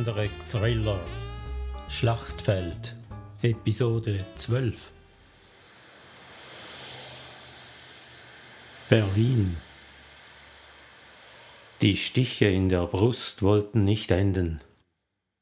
[0.00, 1.00] Der andere Thriller.
[1.90, 2.96] Schlachtfeld.
[3.42, 4.90] Episode 12.
[8.88, 9.58] Berlin.
[11.82, 14.60] Die Stiche in der Brust wollten nicht enden.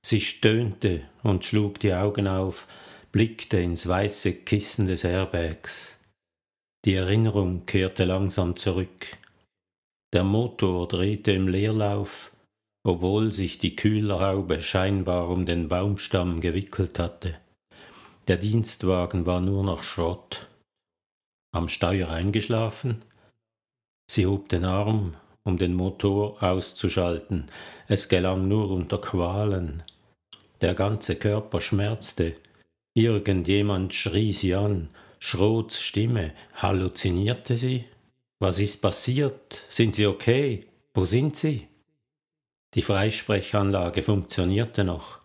[0.04, 2.66] Sie stöhnte und schlug die Augen auf,
[3.12, 6.00] blickte ins weiße Kissen des Airbags.
[6.84, 9.06] Die Erinnerung kehrte langsam zurück.
[10.12, 12.32] Der Motor drehte im Leerlauf,
[12.82, 17.36] obwohl sich die Kühlerhaube scheinbar um den Baumstamm gewickelt hatte.
[18.26, 20.48] Der Dienstwagen war nur noch Schrott.
[21.52, 23.04] Am Steuer eingeschlafen?
[24.10, 25.14] Sie hob den Arm,
[25.44, 27.50] um den Motor auszuschalten.
[27.86, 29.82] Es gelang nur unter Qualen.
[30.60, 32.34] Der ganze Körper schmerzte.
[32.94, 34.90] Irgendjemand schrie sie an.
[35.20, 36.32] Schrots Stimme.
[36.54, 37.84] Halluzinierte sie?
[38.40, 39.64] Was ist passiert?
[39.68, 40.66] Sind Sie okay?
[40.94, 41.67] Wo sind Sie?
[42.74, 45.18] Die Freisprechanlage funktionierte noch.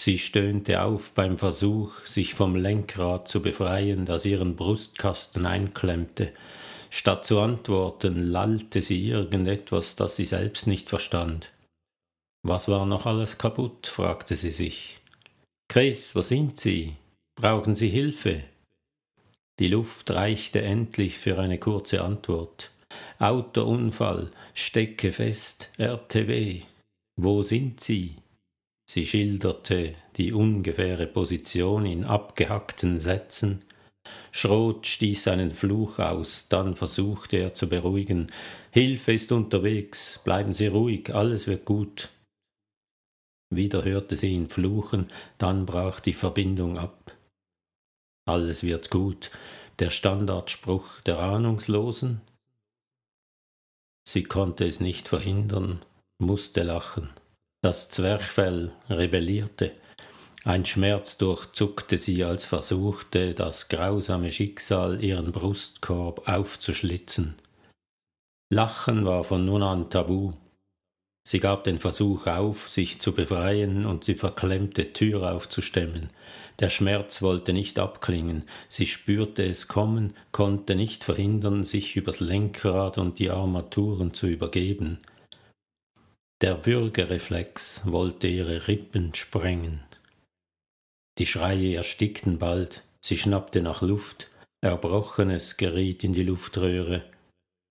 [0.00, 6.32] Sie stöhnte auf beim Versuch, sich vom Lenkrad zu befreien, das ihren Brustkasten einklemmte.
[6.90, 11.52] Statt zu antworten, lallte sie irgendetwas, das sie selbst nicht verstand.
[12.42, 13.88] Was war noch alles kaputt?
[13.88, 15.00] fragte sie sich.
[15.68, 16.94] Chris, wo sind Sie?
[17.38, 18.44] Brauchen Sie Hilfe?
[19.58, 22.70] Die Luft reichte endlich für eine kurze Antwort.
[23.18, 26.62] Autounfall, stecke fest, RTW.
[27.20, 28.14] Wo sind Sie?
[28.88, 33.64] Sie schilderte die ungefähre Position in abgehackten Sätzen.
[34.30, 38.30] Schrot stieß einen Fluch aus, dann versuchte er zu beruhigen.
[38.70, 42.08] Hilfe ist unterwegs, bleiben Sie ruhig, alles wird gut.
[43.50, 47.16] Wieder hörte sie ihn fluchen, dann brach die Verbindung ab.
[48.26, 49.32] Alles wird gut,
[49.80, 52.20] der Standardspruch der Ahnungslosen.
[54.06, 55.82] Sie konnte es nicht verhindern,
[56.18, 57.10] musste lachen.
[57.62, 59.72] Das Zwerchfell rebellierte.
[60.44, 67.34] Ein Schmerz durchzuckte sie, als versuchte das grausame Schicksal ihren Brustkorb aufzuschlitzen.
[68.50, 70.32] Lachen war von nun an tabu.
[71.26, 76.08] Sie gab den Versuch auf, sich zu befreien und die verklemmte Tür aufzustemmen.
[76.58, 82.96] Der Schmerz wollte nicht abklingen, sie spürte es kommen, konnte nicht verhindern, sich übers Lenkrad
[82.96, 85.00] und die Armaturen zu übergeben.
[86.40, 89.80] Der Würgereflex wollte ihre Rippen sprengen.
[91.18, 94.28] Die Schreie erstickten bald, sie schnappte nach Luft,
[94.60, 97.02] Erbrochenes geriet in die Luftröhre.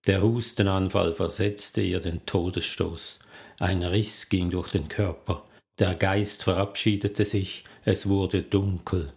[0.05, 3.19] Der Hustenanfall versetzte ihr den Todesstoß.
[3.59, 5.45] Ein Riss ging durch den Körper.
[5.79, 9.13] Der Geist verabschiedete sich, es wurde dunkel.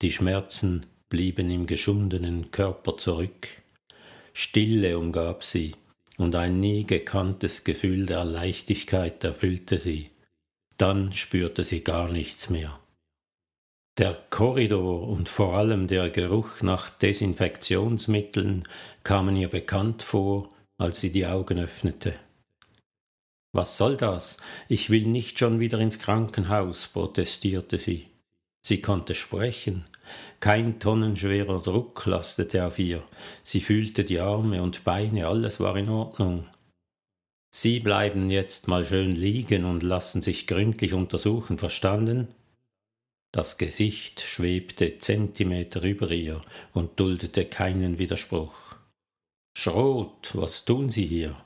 [0.00, 3.48] Die Schmerzen blieben im geschundenen Körper zurück.
[4.32, 5.74] Stille umgab sie,
[6.16, 10.10] und ein nie gekanntes Gefühl der Leichtigkeit erfüllte sie.
[10.76, 12.78] Dann spürte sie gar nichts mehr.
[13.98, 18.64] Der Korridor und vor allem der Geruch nach Desinfektionsmitteln
[19.02, 22.14] kamen ihr bekannt vor, als sie die Augen öffnete.
[23.52, 24.36] Was soll das?
[24.68, 28.10] Ich will nicht schon wieder ins Krankenhaus, protestierte sie.
[28.60, 29.84] Sie konnte sprechen.
[30.40, 33.02] Kein tonnenschwerer Druck lastete auf ihr.
[33.42, 36.46] Sie fühlte die Arme und Beine, alles war in Ordnung.
[37.54, 42.28] Sie bleiben jetzt mal schön liegen und lassen sich gründlich untersuchen, verstanden?
[43.32, 46.42] Das Gesicht schwebte Zentimeter über ihr
[46.72, 48.54] und duldete keinen Widerspruch.
[49.56, 51.36] Schrot, was tun Sie hier?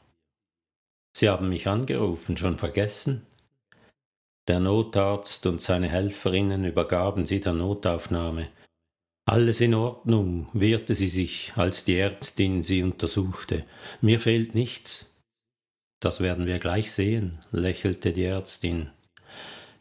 [1.16, 3.26] Sie haben mich angerufen, schon vergessen?
[4.50, 8.48] Der Notarzt und seine Helferinnen übergaben sie der Notaufnahme.
[9.24, 13.64] Alles in Ordnung, wehrte sie sich, als die Ärztin sie untersuchte.
[14.00, 15.16] Mir fehlt nichts.
[16.00, 18.90] Das werden wir gleich sehen, lächelte die Ärztin.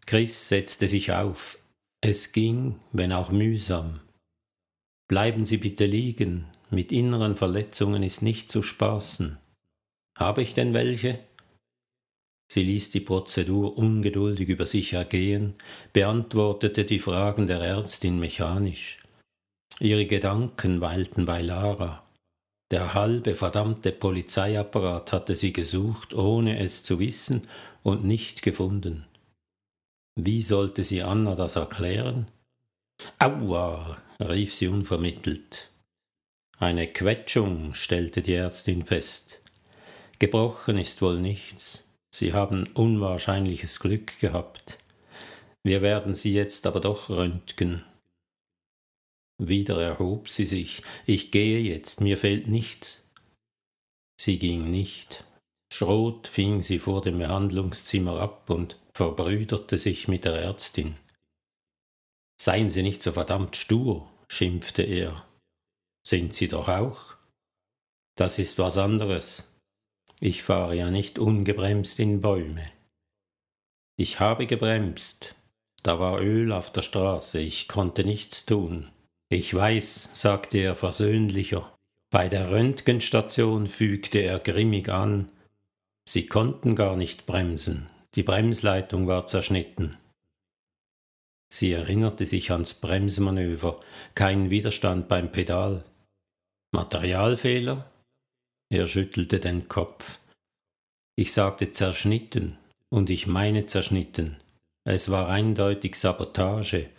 [0.06, 1.58] Chris setzte sich auf.
[2.00, 4.02] Es ging, wenn auch mühsam.
[5.08, 9.40] Bleiben Sie bitte liegen, mit inneren Verletzungen ist nicht zu spaßen.
[10.16, 11.18] Habe ich denn welche?
[12.52, 15.54] Sie ließ die Prozedur ungeduldig über sich ergehen,
[15.94, 19.00] beantwortete die Fragen der Ärztin mechanisch.
[19.80, 22.04] Ihre Gedanken weilten bei Lara.
[22.72, 27.44] Der halbe verdammte Polizeiapparat hatte sie gesucht, ohne es zu wissen,
[27.84, 29.06] und nicht gefunden.
[30.16, 32.28] Wie sollte sie Anna das erklären?
[33.20, 35.70] Aua, rief sie unvermittelt.
[36.58, 39.40] Eine Quetschung, stellte die Ärztin fest.
[40.20, 41.89] Gebrochen ist wohl nichts.
[42.14, 44.78] Sie haben unwahrscheinliches Glück gehabt.
[45.64, 47.84] Wir werden Sie jetzt aber doch röntgen.
[49.40, 50.84] Wieder erhob sie sich.
[51.06, 53.10] Ich gehe jetzt, mir fehlt nichts.
[54.20, 55.24] Sie ging nicht.
[55.72, 60.98] Schrot fing sie vor dem Behandlungszimmer ab und verbrüderte sich mit der Ärztin.
[62.42, 65.26] Seien Sie nicht so verdammt stur, schimpfte er.
[66.06, 67.16] Sind Sie doch auch?
[68.16, 69.49] Das ist was anderes.
[70.20, 72.70] Ich fahre ja nicht ungebremst in Bäume.
[73.98, 75.36] Ich habe gebremst.
[75.84, 78.90] Da war Öl auf der Straße, ich konnte nichts tun.
[79.30, 81.74] Ich weiß, sagte er versöhnlicher.
[82.10, 85.32] Bei der Röntgenstation fügte er grimmig an,
[86.10, 89.96] Sie konnten gar nicht bremsen, die Bremsleitung war zerschnitten.
[91.54, 93.80] Sie erinnerte sich ans Bremsmanöver,
[94.16, 95.84] kein Widerstand beim Pedal.
[96.72, 97.92] Materialfehler?
[98.72, 100.20] Er schüttelte den Kopf.
[101.16, 102.58] Ich sagte zerschnitten,
[102.90, 104.38] und ich meine zerschnitten.
[104.86, 106.90] Es war eindeutig Sabotage.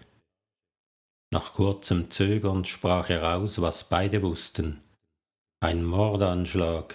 [1.33, 4.81] Nach kurzem Zögern sprach er aus, was beide wussten.
[5.61, 6.95] Ein Mordanschlag.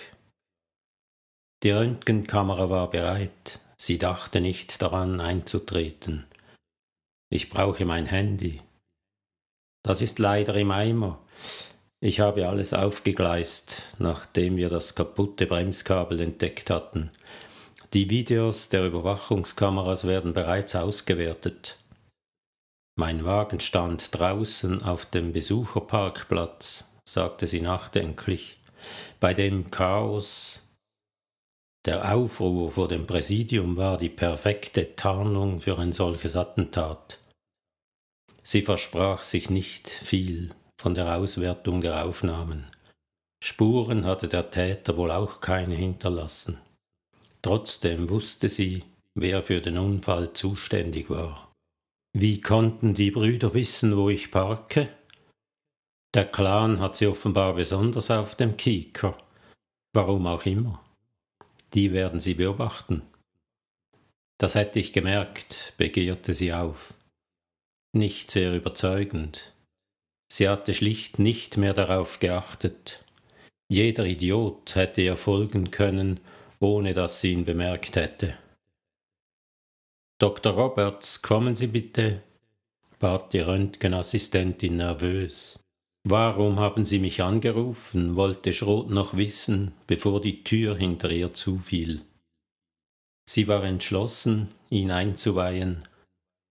[1.63, 3.59] Die Röntgenkamera war bereit.
[3.77, 6.25] Sie dachte nicht daran einzutreten.
[7.29, 8.61] Ich brauche mein Handy.
[9.83, 11.24] Das ist leider im Eimer.
[12.01, 17.09] Ich habe alles aufgegleist, nachdem wir das kaputte Bremskabel entdeckt hatten.
[17.93, 21.77] Die Videos der Überwachungskameras werden bereits ausgewertet.
[22.97, 28.59] Mein Wagen stand draußen auf dem Besucherparkplatz, sagte sie nachdenklich,
[29.19, 30.61] bei dem Chaos.
[31.85, 37.19] Der Aufruhr vor dem Präsidium war die perfekte Tarnung für ein solches Attentat.
[38.43, 42.65] Sie versprach sich nicht viel von der Auswertung der Aufnahmen.
[43.43, 46.57] Spuren hatte der Täter wohl auch keine hinterlassen.
[47.41, 48.83] Trotzdem wusste sie,
[49.13, 51.51] wer für den Unfall zuständig war.
[52.13, 54.89] Wie konnten die Brüder wissen, wo ich parke?
[56.13, 59.17] Der Clan hat sie offenbar besonders auf dem Kieker.
[59.93, 60.81] Warum auch immer.
[61.73, 63.01] Die werden sie beobachten.
[64.37, 66.93] Das hätte ich gemerkt, begehrte sie auf.
[67.93, 69.53] Nicht sehr überzeugend.
[70.31, 73.03] Sie hatte schlicht nicht mehr darauf geachtet.
[73.69, 76.19] Jeder Idiot hätte ihr folgen können,
[76.59, 78.37] ohne dass sie ihn bemerkt hätte.
[80.19, 80.53] Dr.
[80.53, 82.21] Roberts, kommen Sie bitte,
[82.99, 85.59] bat die Röntgenassistentin nervös.
[86.07, 88.15] Warum haben Sie mich angerufen?
[88.15, 92.01] wollte Schroth noch wissen, bevor die Tür hinter ihr zufiel.
[93.27, 95.83] Sie war entschlossen, ihn einzuweihen,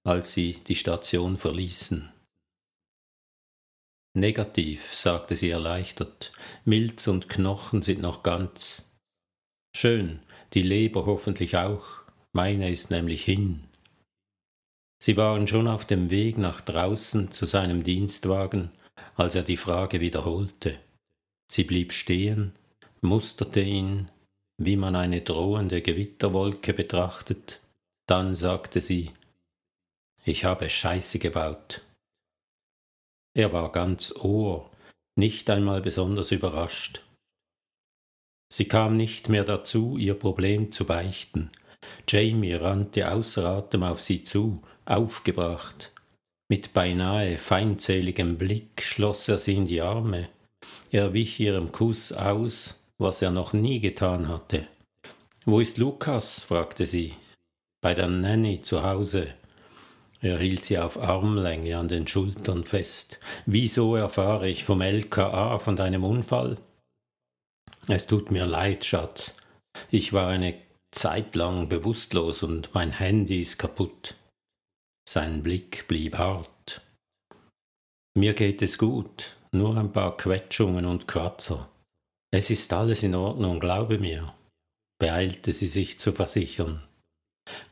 [0.05, 2.13] als sie die Station verließen.
[4.16, 6.32] Negativ, sagte sie erleichtert.
[6.64, 8.84] Milz und Knochen sind noch ganz.
[9.76, 10.20] Schön,
[10.52, 11.84] die Leber hoffentlich auch.
[12.32, 13.64] Meine ist nämlich hin.
[15.02, 18.70] Sie waren schon auf dem Weg nach draußen zu seinem Dienstwagen,
[19.16, 20.78] als er die Frage wiederholte.
[21.50, 22.52] Sie blieb stehen,
[23.00, 24.11] musterte ihn,
[24.58, 27.61] wie man eine drohende Gewitterwolke betrachtet,
[28.06, 29.11] dann sagte sie
[30.25, 31.82] Ich habe Scheiße gebaut.
[33.36, 34.70] Er war ganz Ohr,
[35.16, 37.02] nicht einmal besonders überrascht.
[38.52, 41.50] Sie kam nicht mehr dazu, ihr Problem zu beichten.
[42.08, 45.92] Jamie rannte außer Atem auf sie zu, aufgebracht.
[46.49, 50.28] Mit beinahe feindseligem Blick schloss er sie in die Arme.
[50.90, 54.66] Er wich ihrem Kuss aus, was er noch nie getan hatte.
[55.44, 56.42] Wo ist Lukas?
[56.42, 57.14] fragte sie.
[57.82, 59.35] Bei der Nanny zu Hause.
[60.21, 63.18] Er hielt sie auf Armlänge an den Schultern fest.
[63.47, 66.56] Wieso erfahre ich vom LKA von deinem Unfall?
[67.88, 69.37] Es tut mir leid, Schatz.
[69.90, 70.54] Ich war eine
[70.92, 74.14] Zeit lang bewusstlos und mein Handy ist kaputt.
[75.06, 76.80] Sein Blick blieb hart.
[78.16, 81.68] Mir geht es gut, nur ein paar Quetschungen und Kratzer.
[82.30, 84.33] Es ist alles in Ordnung, glaube mir,
[84.99, 86.83] beeilte sie sich zu versichern.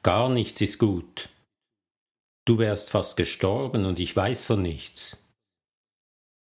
[0.03, 1.31] Gar nichts ist gut,
[2.45, 5.17] Du wärst fast gestorben und ich weiß von nichts.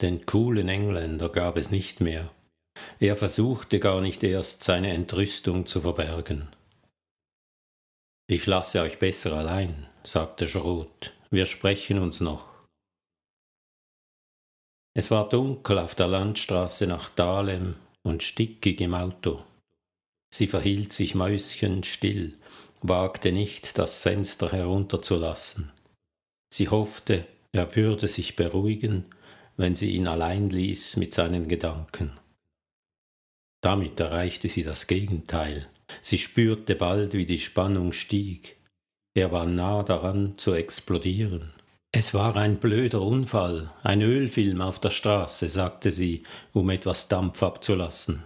[0.00, 2.30] Den coolen Engländer gab es nicht mehr.
[3.00, 6.48] Er versuchte gar nicht erst seine Entrüstung zu verbergen.
[8.26, 11.12] Ich lasse euch besser allein, sagte Schrot.
[11.30, 12.48] Wir sprechen uns noch.
[14.94, 19.44] Es war dunkel auf der Landstraße nach Dahlem und stickig im Auto.
[20.32, 22.38] Sie verhielt sich mäuschenstill,
[22.80, 25.70] wagte nicht, das Fenster herunterzulassen.
[26.52, 29.04] Sie hoffte, er würde sich beruhigen,
[29.56, 32.18] wenn sie ihn allein ließ mit seinen Gedanken.
[33.62, 35.68] Damit erreichte sie das Gegenteil.
[36.02, 38.56] Sie spürte bald, wie die Spannung stieg.
[39.14, 41.52] Er war nah daran zu explodieren.
[41.92, 47.42] Es war ein blöder Unfall, ein Ölfilm auf der Straße, sagte sie, um etwas Dampf
[47.42, 48.22] abzulassen.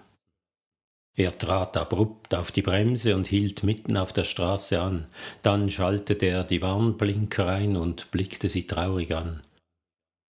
[1.16, 5.06] Er trat abrupt auf die Bremse und hielt mitten auf der Straße an.
[5.42, 9.42] Dann schaltete er die Warnblinker ein und blickte sie traurig an.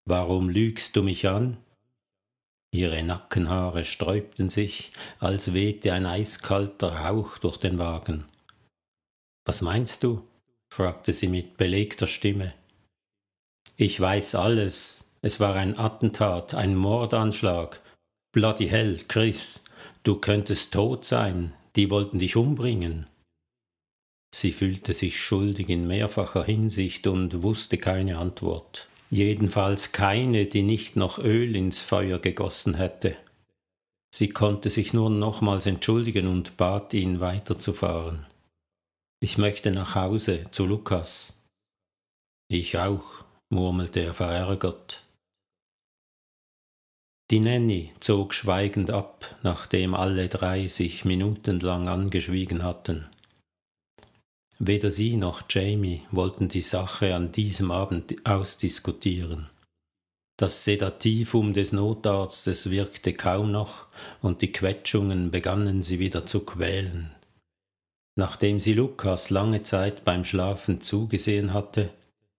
[0.04, 1.56] Warum lügst du mich an?
[2.72, 8.24] Ihre Nackenhaare sträubten sich, als wehte ein eiskalter Hauch durch den Wagen.
[9.44, 10.22] Was meinst du?
[10.72, 12.52] fragte sie mit belegter Stimme.
[13.76, 15.04] Ich weiß alles.
[15.22, 17.80] Es war ein Attentat, ein Mordanschlag.
[18.32, 19.64] Bloody hell, Chris.
[20.06, 23.08] Du könntest tot sein, die wollten dich umbringen.
[24.32, 28.86] Sie fühlte sich schuldig in mehrfacher Hinsicht und wusste keine Antwort.
[29.10, 33.16] Jedenfalls keine, die nicht noch Öl ins Feuer gegossen hätte.
[34.14, 38.26] Sie konnte sich nur nochmals entschuldigen und bat ihn weiterzufahren.
[39.18, 41.32] Ich möchte nach Hause zu Lukas.
[42.46, 45.02] Ich auch, murmelte er verärgert.
[47.30, 53.06] Die Nanny zog schweigend ab, nachdem alle drei sich minutenlang angeschwiegen hatten.
[54.58, 59.50] Weder sie noch Jamie wollten die Sache an diesem Abend ausdiskutieren.
[60.38, 63.86] Das Sedativum des Notarztes wirkte kaum noch,
[64.22, 67.10] und die Quetschungen begannen sie wieder zu quälen.
[68.16, 71.90] Nachdem sie Lukas lange Zeit beim Schlafen zugesehen hatte,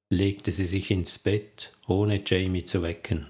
[0.09, 3.27] legte sie sich ins Bett, ohne Jamie zu wecken.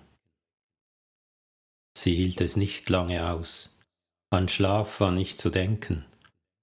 [1.98, 3.76] Sie hielt es nicht lange aus.
[4.30, 6.06] An Schlaf war nicht zu denken.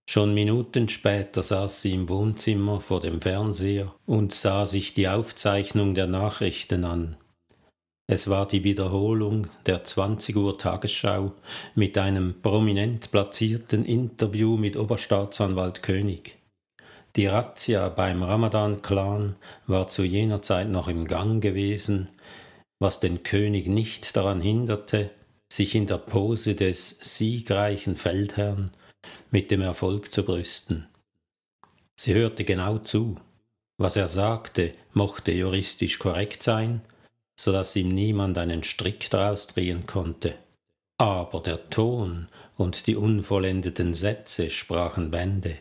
[0.08, 5.96] Schon Minuten später saß sie im Wohnzimmer vor dem Fernseher und sah sich die Aufzeichnung
[5.96, 7.16] der Nachrichten an.
[8.06, 11.32] Es war die Wiederholung der 20 Uhr Tagesschau
[11.74, 16.38] mit einem prominent platzierten Interview mit Oberstaatsanwalt König.
[17.16, 19.34] Die Razzia beim Ramadan-Clan
[19.66, 22.08] war zu jener Zeit noch im Gang gewesen,
[22.78, 25.10] was den König nicht daran hinderte,
[25.54, 28.72] sich in der Pose des siegreichen Feldherrn
[29.30, 30.88] mit dem Erfolg zu brüsten.
[31.94, 33.16] Sie hörte genau zu.
[33.76, 36.80] Was er sagte, mochte juristisch korrekt sein,
[37.36, 40.34] so dass ihm niemand einen Strick daraus drehen konnte.
[40.98, 45.56] Aber der Ton und die unvollendeten Sätze sprachen Bände.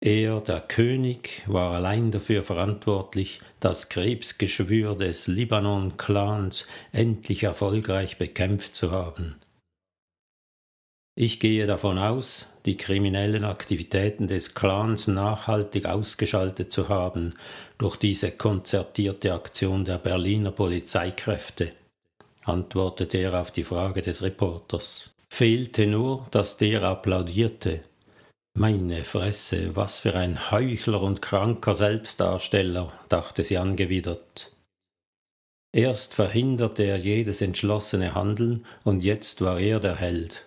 [0.00, 8.92] Er, der König, war allein dafür verantwortlich, das Krebsgeschwür des Libanon-Clans endlich erfolgreich bekämpft zu
[8.92, 9.36] haben.
[11.16, 17.34] Ich gehe davon aus, die kriminellen Aktivitäten des Clans nachhaltig ausgeschaltet zu haben
[17.76, 21.72] durch diese konzertierte Aktion der Berliner Polizeikräfte,
[22.44, 25.10] antwortete er auf die Frage des Reporters.
[25.28, 27.80] Fehlte nur, dass der applaudierte
[28.58, 34.50] meine Fresse, was für ein Heuchler und kranker Selbstdarsteller, dachte sie angewidert.
[35.72, 40.44] Erst verhinderte er jedes entschlossene Handeln, und jetzt war er der Held.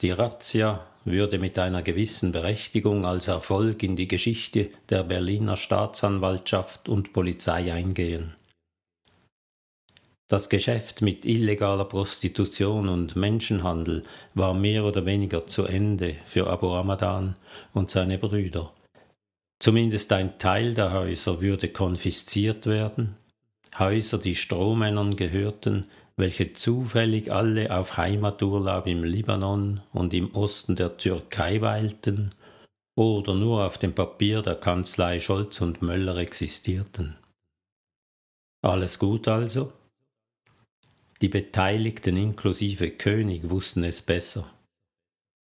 [0.00, 6.88] Die Razzia würde mit einer gewissen Berechtigung als Erfolg in die Geschichte der Berliner Staatsanwaltschaft
[6.88, 8.34] und Polizei eingehen.
[10.28, 14.04] Das Geschäft mit illegaler Prostitution und Menschenhandel
[14.34, 17.36] war mehr oder weniger zu Ende für Abu Ramadan
[17.74, 18.72] und seine Brüder.
[19.58, 23.16] Zumindest ein Teil der Häuser würde konfisziert werden,
[23.78, 30.96] Häuser, die Strohmännern gehörten, welche zufällig alle auf Heimaturlaub im Libanon und im Osten der
[30.96, 32.34] Türkei weilten
[32.96, 37.16] oder nur auf dem Papier der Kanzlei Scholz und Möller existierten.
[38.62, 39.72] Alles gut also?
[41.24, 44.52] Die Beteiligten inklusive König wussten es besser.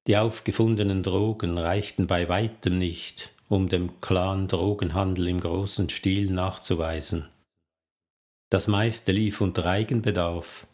[0.06, 7.30] Die aufgefundenen Drogen reichten bei weitem nicht, um dem Clan Drogenhandel im großen Stil nachzuweisen.
[8.50, 10.66] Das meiste lief unter Eigenbedarf.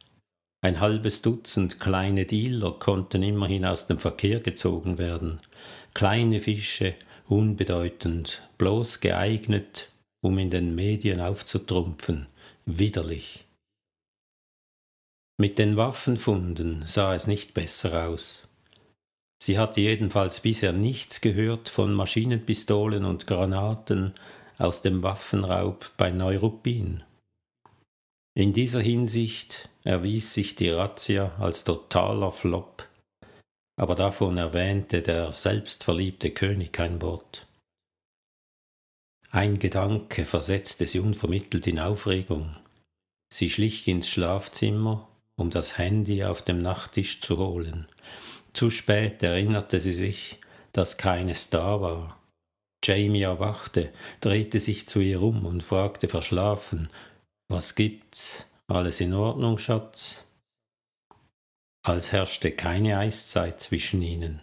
[0.60, 5.38] Ein halbes Dutzend kleine Dealer konnten immerhin aus dem Verkehr gezogen werden.
[5.94, 6.96] Kleine Fische,
[7.28, 9.88] unbedeutend, bloß geeignet,
[10.20, 12.26] um in den Medien aufzutrumpfen.
[12.64, 13.45] Widerlich.
[15.38, 18.48] Mit den Waffenfunden sah es nicht besser aus.
[19.38, 24.14] Sie hatte jedenfalls bisher nichts gehört von Maschinenpistolen und Granaten
[24.56, 27.02] aus dem Waffenraub bei Neuruppin.
[28.34, 32.88] In dieser Hinsicht erwies sich die Razzia als totaler Flop,
[33.78, 37.46] aber davon erwähnte der selbstverliebte König kein Wort.
[39.30, 42.56] Ein Gedanke versetzte sie unvermittelt in Aufregung.
[43.30, 47.86] Sie schlich ins Schlafzimmer um das Handy auf dem Nachttisch zu holen.
[48.52, 50.38] Zu spät erinnerte sie sich,
[50.72, 52.18] dass keines da war.
[52.84, 56.88] Jamie erwachte, drehte sich zu ihr um und fragte verschlafen
[57.48, 58.50] Was gibt's?
[58.68, 60.26] Alles in Ordnung, Schatz?
[61.86, 64.42] als herrschte keine Eiszeit zwischen ihnen.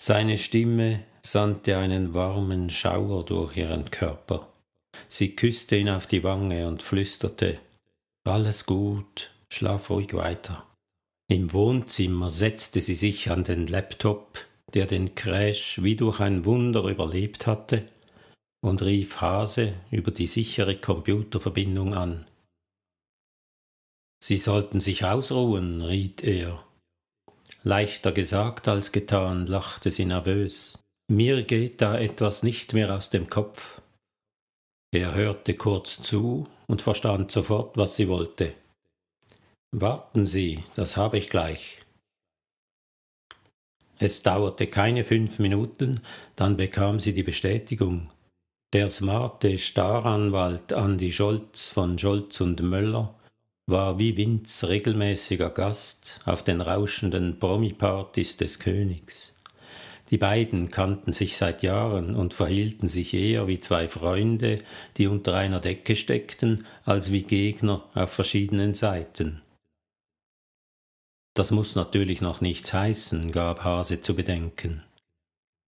[0.00, 4.52] Seine Stimme sandte einen warmen Schauer durch ihren Körper.
[5.08, 7.58] Sie küsste ihn auf die Wange und flüsterte
[8.24, 10.66] Alles gut, schlaf ruhig weiter.
[11.30, 14.38] Im Wohnzimmer setzte sie sich an den Laptop,
[14.74, 17.86] der den Crash wie durch ein Wunder überlebt hatte,
[18.62, 22.26] und rief Hase über die sichere Computerverbindung an.
[24.22, 26.64] Sie sollten sich ausruhen, riet er.
[27.62, 30.78] Leichter gesagt als getan, lachte sie nervös.
[31.10, 33.82] Mir geht da etwas nicht mehr aus dem Kopf.
[34.94, 38.54] Er hörte kurz zu und verstand sofort, was sie wollte.
[39.76, 41.80] Warten Sie, das habe ich gleich.
[43.98, 46.00] Es dauerte keine fünf Minuten,
[46.36, 48.08] dann bekam sie die Bestätigung.
[48.72, 53.18] Der smarte Staranwalt Andi Scholz von Scholz und Möller
[53.66, 59.34] war wie Vince regelmäßiger Gast auf den rauschenden Promi-Partys des Königs.
[60.12, 64.60] Die beiden kannten sich seit Jahren und verhielten sich eher wie zwei Freunde,
[64.98, 69.40] die unter einer Decke steckten, als wie Gegner auf verschiedenen Seiten.
[71.34, 74.84] Das muss natürlich noch nichts heißen, gab Hase zu bedenken.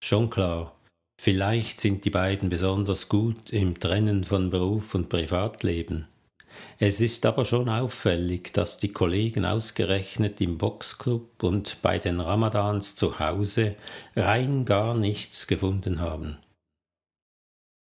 [0.03, 0.77] Schon klar,
[1.21, 6.07] vielleicht sind die beiden besonders gut im Trennen von Beruf und Privatleben.
[6.79, 12.95] Es ist aber schon auffällig, dass die Kollegen ausgerechnet im Boxclub und bei den Ramadans
[12.95, 13.75] zu Hause
[14.15, 16.39] rein gar nichts gefunden haben.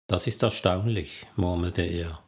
[0.08, 2.24] Das ist erstaunlich, murmelte er.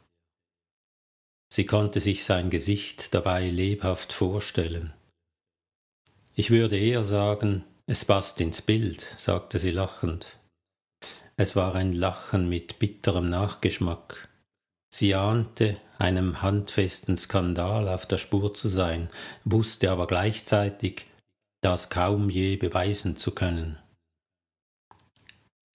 [1.52, 4.94] Sie konnte sich sein Gesicht dabei lebhaft vorstellen.
[6.36, 10.38] Ich würde eher sagen, es passt ins Bild, sagte sie lachend.
[11.38, 14.28] Es war ein Lachen mit bitterem Nachgeschmack.
[14.94, 19.10] Sie ahnte, einem handfesten Skandal auf der Spur zu sein,
[19.46, 21.06] wusste aber gleichzeitig,
[21.62, 23.78] das kaum je beweisen zu können.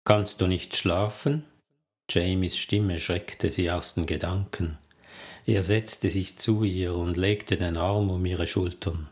[0.05, 1.45] Kannst du nicht schlafen?
[2.11, 4.79] Jamies Stimme schreckte sie aus den Gedanken.
[5.47, 9.09] Er setzte sich zu ihr und legte den Arm um ihre Schultern.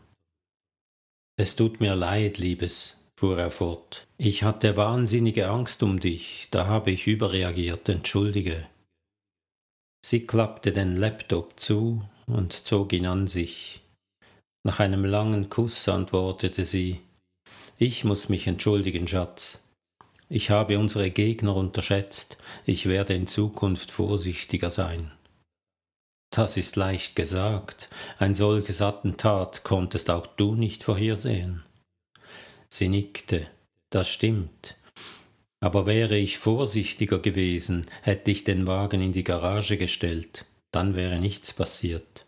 [1.39, 4.05] Es tut mir leid, Liebes, fuhr er fort.
[4.17, 8.67] Ich hatte wahnsinnige Angst um dich, da habe ich überreagiert, entschuldige.
[10.05, 13.79] Sie klappte den Laptop zu und zog ihn an sich.
[14.65, 16.99] Nach einem langen Kuss antwortete sie
[17.77, 19.63] Ich muss mich entschuldigen, Schatz.
[20.27, 25.13] Ich habe unsere Gegner unterschätzt, ich werde in Zukunft vorsichtiger sein.
[26.31, 27.89] Das ist leicht gesagt,
[28.19, 31.63] ein solches Attentat konntest auch du nicht vorhersehen.
[32.69, 33.47] Sie nickte,
[33.89, 34.75] das stimmt,
[35.59, 41.19] aber wäre ich vorsichtiger gewesen, hätte ich den Wagen in die Garage gestellt, dann wäre
[41.19, 42.25] nichts passiert.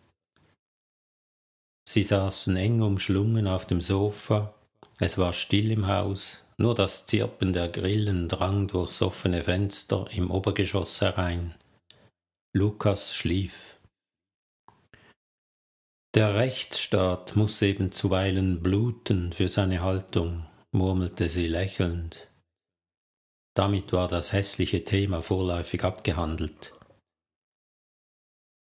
[1.88, 4.54] Sie saßen eng umschlungen auf dem Sofa,
[5.00, 10.30] es war still im Haus, nur das Zirpen der Grillen drang durchs offene Fenster im
[10.32, 11.56] Obergeschoss herein.
[12.54, 13.78] Lukas schlief.
[16.14, 22.28] Der Rechtsstaat muss eben zuweilen bluten für seine Haltung, murmelte sie lächelnd.
[23.56, 26.74] Damit war das hässliche Thema vorläufig abgehandelt.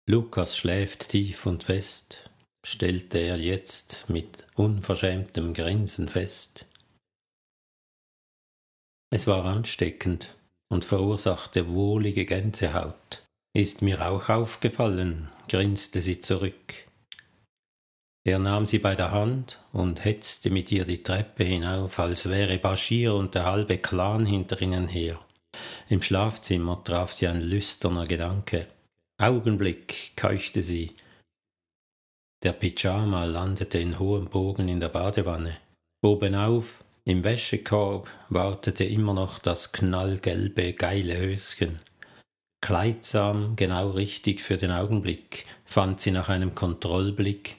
[0.09, 2.29] Lukas schläft tief und fest,
[2.66, 6.66] stellte er jetzt mit unverschämtem Grinsen fest.
[9.11, 10.37] Es war ansteckend
[10.72, 13.24] und verursachte wohlige Gänsehaut.
[13.55, 16.88] Ist mir auch aufgefallen, grinste sie zurück.
[18.24, 22.59] Er nahm sie bei der Hand und hetzte mit ihr die Treppe hinauf, als wäre
[22.59, 25.18] Bashir und der halbe Clan hinter ihnen her.
[25.88, 28.66] Im Schlafzimmer traf sie ein lüsterner Gedanke.
[29.18, 30.94] Augenblick, keuchte sie.
[32.42, 35.57] Der Pyjama landete in hohem Bogen in der Badewanne.
[36.02, 41.78] Obenauf, im Wäschekorb, wartete immer noch das knallgelbe, geile Höschen.
[42.61, 47.57] Kleidsam, genau richtig für den Augenblick, fand sie nach einem Kontrollblick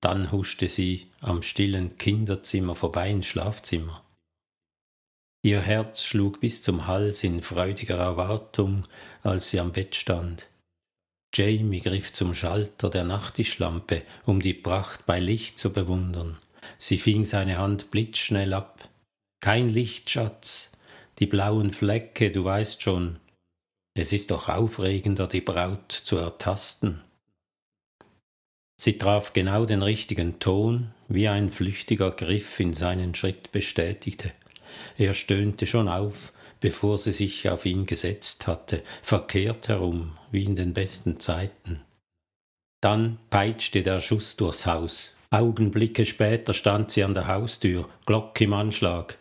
[0.00, 4.04] dann huschte sie am stillen Kinderzimmer vorbei ins Schlafzimmer.
[5.42, 8.82] Ihr Herz schlug bis zum Hals in freudiger Erwartung,
[9.22, 10.46] als sie am Bett stand.
[11.32, 16.38] Jamie griff zum Schalter der Nachttischlampe, um die Pracht bei Licht zu bewundern.
[16.78, 18.88] Sie fing seine Hand blitzschnell ab.
[19.40, 20.72] Kein Licht, Schatz.
[21.18, 23.18] Die blauen Flecke, du weißt schon.
[23.94, 27.02] Es ist doch aufregender, die Braut zu ertasten.
[28.80, 34.32] Sie traf genau den richtigen Ton, wie ein flüchtiger Griff in seinen Schritt bestätigte.
[34.96, 40.54] Er stöhnte schon auf, bevor sie sich auf ihn gesetzt hatte, verkehrt herum, wie in
[40.54, 41.80] den besten Zeiten.
[42.80, 45.14] Dann peitschte der Schuss durchs Haus.
[45.30, 49.18] Augenblicke später stand sie an der Haustür, Glock im Anschlag.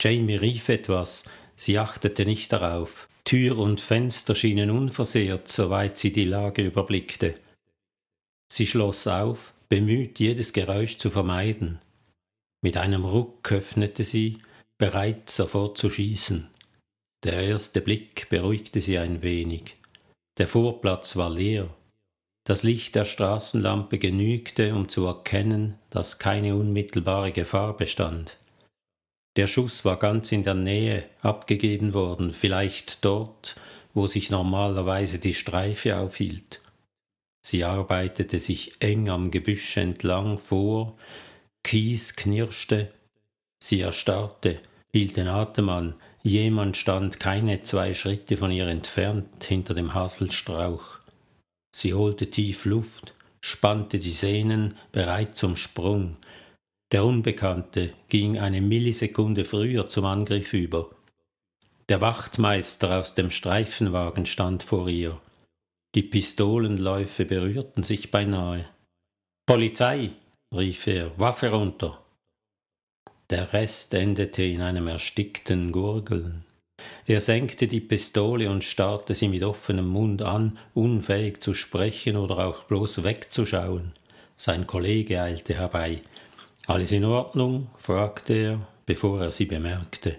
[0.00, 3.08] Jamie rief etwas, sie achtete nicht darauf.
[3.24, 7.34] Tür und Fenster schienen unversehrt, soweit sie die Lage überblickte.
[8.48, 11.80] Sie schloss auf, bemüht, jedes Geräusch zu vermeiden.
[12.62, 14.38] Mit einem Ruck öffnete sie,
[14.78, 16.48] bereit sofort zu schießen.
[17.24, 19.76] Der erste Blick beruhigte sie ein wenig.
[20.38, 21.68] Der Vorplatz war leer.
[22.44, 28.36] Das Licht der Straßenlampe genügte, um zu erkennen, dass keine unmittelbare Gefahr bestand.
[29.36, 33.56] Der Schuss war ganz in der Nähe abgegeben worden, vielleicht dort,
[33.94, 36.60] wo sich normalerweise die Streife aufhielt.
[37.48, 40.96] Sie arbeitete sich eng am Gebüsch entlang vor,
[41.62, 42.90] Kies knirschte,
[43.62, 44.60] sie erstarrte,
[44.92, 50.98] hielt den Atem an, jemand stand keine zwei Schritte von ihr entfernt hinter dem Haselstrauch.
[51.70, 56.16] Sie holte tief Luft, spannte die Sehnen, bereit zum Sprung.
[56.90, 60.90] Der Unbekannte ging eine Millisekunde früher zum Angriff über.
[61.88, 65.20] Der Wachtmeister aus dem Streifenwagen stand vor ihr.
[65.96, 68.66] Die Pistolenläufe berührten sich beinahe.
[69.46, 70.10] Polizei,
[70.54, 72.04] rief er, Waffe runter.
[73.30, 76.44] Der Rest endete in einem erstickten Gurgeln.
[77.06, 82.46] Er senkte die Pistole und starrte sie mit offenem Mund an, unfähig zu sprechen oder
[82.46, 83.92] auch bloß wegzuschauen.
[84.36, 86.02] Sein Kollege eilte herbei.
[86.66, 87.70] Alles in Ordnung?
[87.78, 90.18] fragte er, bevor er sie bemerkte.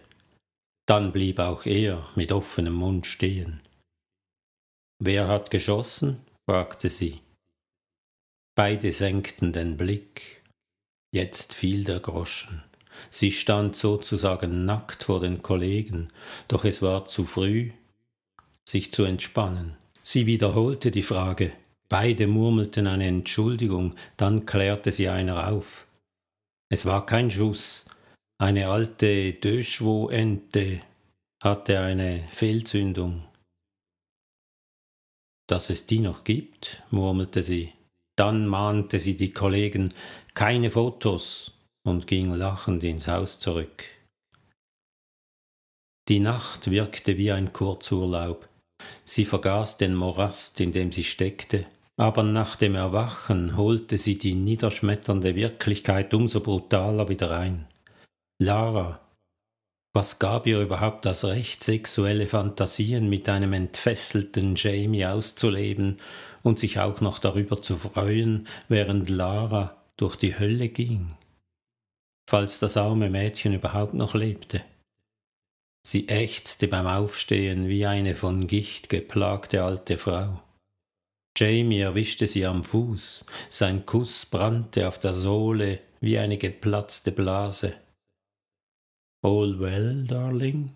[0.87, 3.61] Dann blieb auch er mit offenem Mund stehen.
[4.99, 6.21] Wer hat geschossen?
[6.49, 7.21] fragte sie.
[8.55, 10.41] Beide senkten den Blick.
[11.12, 12.63] Jetzt fiel der Groschen.
[13.10, 16.07] Sie stand sozusagen nackt vor den Kollegen,
[16.47, 17.71] doch es war zu früh,
[18.67, 19.77] sich zu entspannen.
[20.01, 21.51] Sie wiederholte die Frage.
[21.89, 25.88] Beide murmelten eine Entschuldigung, dann klärte sie einer auf.
[26.69, 27.86] Es war kein Schuss.
[28.39, 30.81] Eine alte Döschwo-Ente
[31.41, 33.26] hatte eine Fehlzündung.
[35.47, 37.73] Dass es die noch gibt, murmelte sie.
[38.17, 39.93] Dann mahnte sie die Kollegen,
[40.33, 41.53] keine Fotos,
[41.86, 43.86] und ging lachend ins Haus zurück.
[46.10, 48.47] Die Nacht wirkte wie ein Kurzurlaub.
[49.05, 51.65] Sie vergaß den Morast, in dem sie steckte,
[51.97, 57.67] aber nach dem Erwachen holte sie die niederschmetternde Wirklichkeit umso brutaler wieder ein.
[58.39, 58.99] Lara,
[59.97, 65.97] was gab ihr überhaupt das Recht, sexuelle Fantasien mit einem entfesselten Jamie auszuleben
[66.43, 71.17] und sich auch noch darüber zu freuen, während Lara durch die Hölle ging?
[72.29, 74.62] falls das arme Mädchen überhaupt noch lebte.
[75.83, 80.41] Sie ächzte beim Aufstehen wie eine von Gicht geplagte alte Frau.
[81.38, 87.73] Jamie erwischte sie am Fuß, sein Kuss brannte auf der Sohle wie eine geplatzte Blase.
[89.23, 90.71] All well, darling?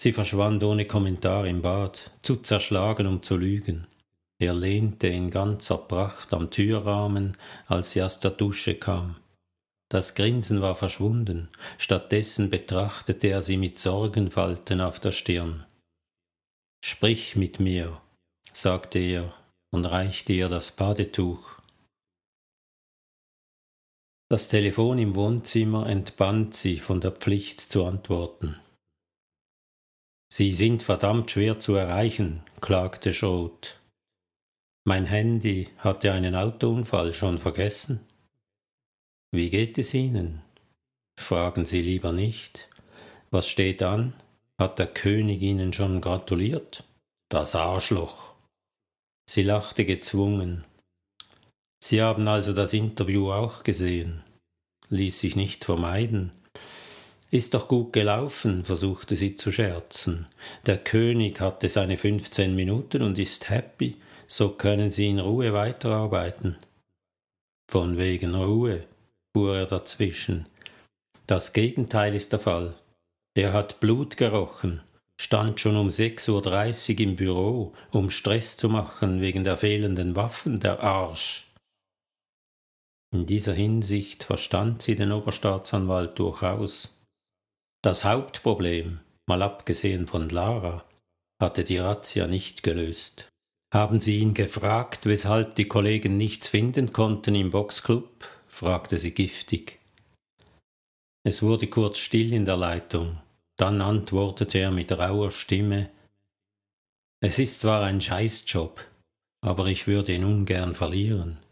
[0.00, 3.86] Sie verschwand ohne Kommentar im Bad, zu zerschlagen, um zu lügen.
[4.38, 9.16] Er lehnte in ganzer Pracht am Türrahmen, als sie aus der Dusche kam.
[9.88, 15.64] Das Grinsen war verschwunden, stattdessen betrachtete er sie mit Sorgenfalten auf der Stirn.
[16.84, 18.00] Sprich mit mir,
[18.52, 19.32] sagte er
[19.70, 21.53] und reichte ihr das Badetuch.
[24.34, 28.56] Das Telefon im Wohnzimmer entband sie von der Pflicht zu antworten.
[30.28, 33.80] Sie sind verdammt schwer zu erreichen, klagte Schroth.
[34.84, 38.00] Mein Handy hatte einen Autounfall schon vergessen.
[39.30, 40.42] Wie geht es Ihnen?
[41.16, 42.68] Fragen Sie lieber nicht.
[43.30, 44.14] Was steht an?
[44.58, 46.82] Hat der König Ihnen schon gratuliert?
[47.28, 48.34] Das Arschloch.
[49.30, 50.64] Sie lachte gezwungen.
[51.80, 54.23] Sie haben also das Interview auch gesehen.
[54.94, 56.30] Ließ sich nicht vermeiden.
[57.32, 60.26] Ist doch gut gelaufen, versuchte sie zu scherzen.
[60.66, 63.96] Der König hatte seine fünfzehn Minuten und ist happy,
[64.28, 66.58] so können Sie in Ruhe weiterarbeiten.
[67.68, 68.84] Von wegen Ruhe
[69.36, 70.46] fuhr er dazwischen.
[71.26, 72.74] Das Gegenteil ist der Fall.
[73.36, 74.80] Er hat Blut gerochen,
[75.20, 80.60] stand schon um 6.30 Uhr im Büro, um Stress zu machen wegen der fehlenden Waffen,
[80.60, 81.50] der Arsch.
[83.14, 86.98] In dieser Hinsicht verstand sie den Oberstaatsanwalt durchaus.
[87.80, 90.84] Das Hauptproblem, mal abgesehen von Lara,
[91.40, 93.28] hatte die Razzia nicht gelöst.
[93.72, 98.26] Haben Sie ihn gefragt, weshalb die Kollegen nichts finden konnten im Boxclub?
[98.48, 99.78] fragte sie giftig.
[101.22, 103.18] Es wurde kurz still in der Leitung,
[103.56, 105.88] dann antwortete er mit rauer Stimme
[107.20, 108.84] Es ist zwar ein Scheißjob,
[109.40, 111.43] aber ich würde ihn ungern verlieren.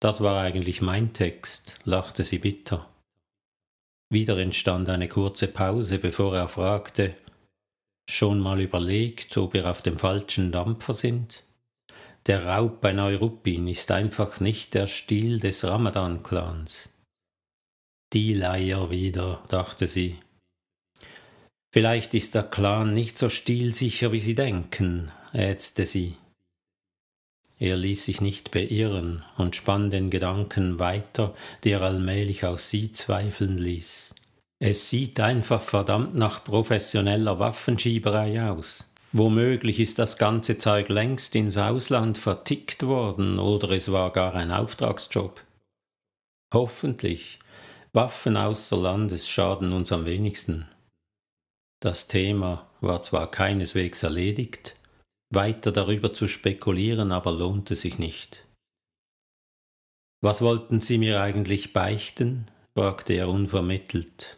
[0.00, 2.88] Das war eigentlich mein Text, lachte sie bitter.
[4.10, 7.14] Wieder entstand eine kurze Pause, bevor er fragte
[8.08, 11.44] Schon mal überlegt, ob ihr auf dem falschen Dampfer sind?
[12.26, 16.90] Der Raub bei Neuruppin ist einfach nicht der Stil des Ramadan-Clans.
[18.12, 20.18] Die Leier wieder, dachte sie.
[21.72, 26.16] Vielleicht ist der Clan nicht so stilsicher, wie sie denken, ätzte sie.
[27.60, 33.58] Er ließ sich nicht beirren und spann den Gedanken weiter, der allmählich auch sie zweifeln
[33.58, 34.14] ließ.
[34.62, 38.92] Es sieht einfach verdammt nach professioneller Waffenschieberei aus.
[39.12, 44.52] Womöglich ist das ganze Zeug längst ins Ausland vertickt worden oder es war gar ein
[44.52, 45.42] Auftragsjob.
[46.54, 47.40] Hoffentlich.
[47.92, 50.66] Waffen außer Landes schaden uns am wenigsten.
[51.80, 54.76] Das Thema war zwar keineswegs erledigt,
[55.30, 58.44] weiter darüber zu spekulieren aber lohnte sich nicht.
[60.22, 62.48] Was wollten Sie mir eigentlich beichten?
[62.74, 64.36] fragte er unvermittelt.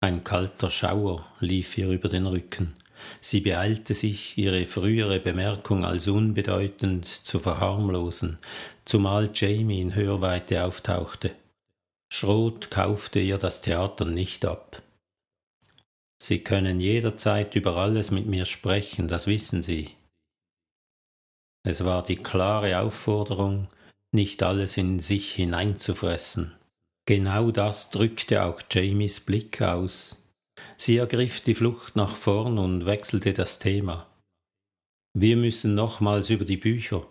[0.00, 2.74] Ein kalter Schauer lief ihr über den Rücken.
[3.20, 8.38] Sie beeilte sich, ihre frühere Bemerkung als unbedeutend zu verharmlosen,
[8.84, 11.32] zumal Jamie in Hörweite auftauchte.
[12.12, 14.82] Schroth kaufte ihr das Theater nicht ab.
[16.18, 19.90] Sie können jederzeit über alles mit mir sprechen, das wissen Sie.
[21.62, 23.68] Es war die klare Aufforderung,
[24.12, 26.54] nicht alles in sich hineinzufressen.
[27.06, 30.22] Genau das drückte auch Jamies Blick aus.
[30.76, 34.06] Sie ergriff die Flucht nach vorn und wechselte das Thema.
[35.14, 37.06] Wir müssen nochmals über die Bücher.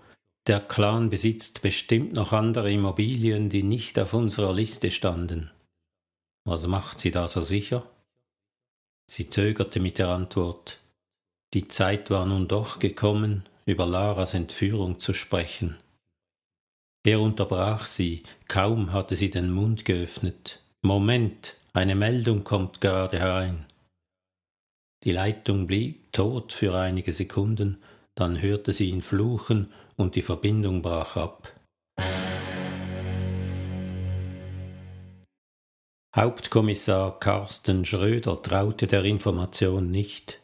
[0.47, 5.49] Der Clan besitzt bestimmt noch andere Immobilien, die nicht auf unserer Liste standen.
[6.45, 7.89] Was macht sie da so sicher?
[9.07, 10.79] Sie zögerte mit der Antwort.
[11.53, 15.77] Die Zeit war nun doch gekommen, über Laras Entführung zu sprechen.
[17.05, 20.59] Er unterbrach sie, kaum hatte sie den Mund geöffnet.
[20.81, 23.65] Moment, eine Meldung kommt gerade herein.
[25.03, 27.77] Die Leitung blieb tot für einige Sekunden,
[28.15, 31.53] dann hörte sie ihn fluchen und die Verbindung brach ab.
[36.15, 40.39] Hauptkommissar Carsten Schröder traute der Information nicht.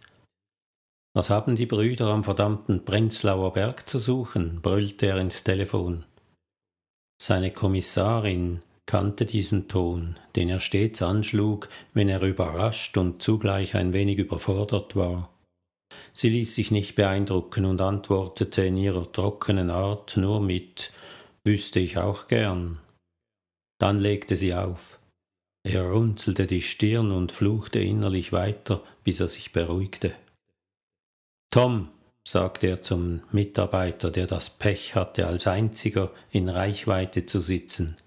[1.15, 4.62] Was haben die Brüder am verdammten Prenzlauer Berg zu suchen?
[4.62, 6.03] brüllte er ins Telefon.
[7.21, 13.93] Seine Kommissarin kannte diesen Ton, den er stets anschlug, wenn er überrascht und zugleich ein
[13.93, 15.29] wenig überfordert war.
[16.12, 20.91] Sie ließ sich nicht beeindrucken und antwortete in ihrer trockenen Art nur mit
[21.45, 22.79] Wüsste ich auch gern.
[23.79, 25.00] Dann legte sie auf.
[25.63, 30.13] Er runzelte die Stirn und fluchte innerlich weiter, bis er sich beruhigte.
[31.52, 31.89] Tom,
[32.24, 37.97] sagte er zum Mitarbeiter, der das Pech hatte, als einziger in Reichweite zu sitzen.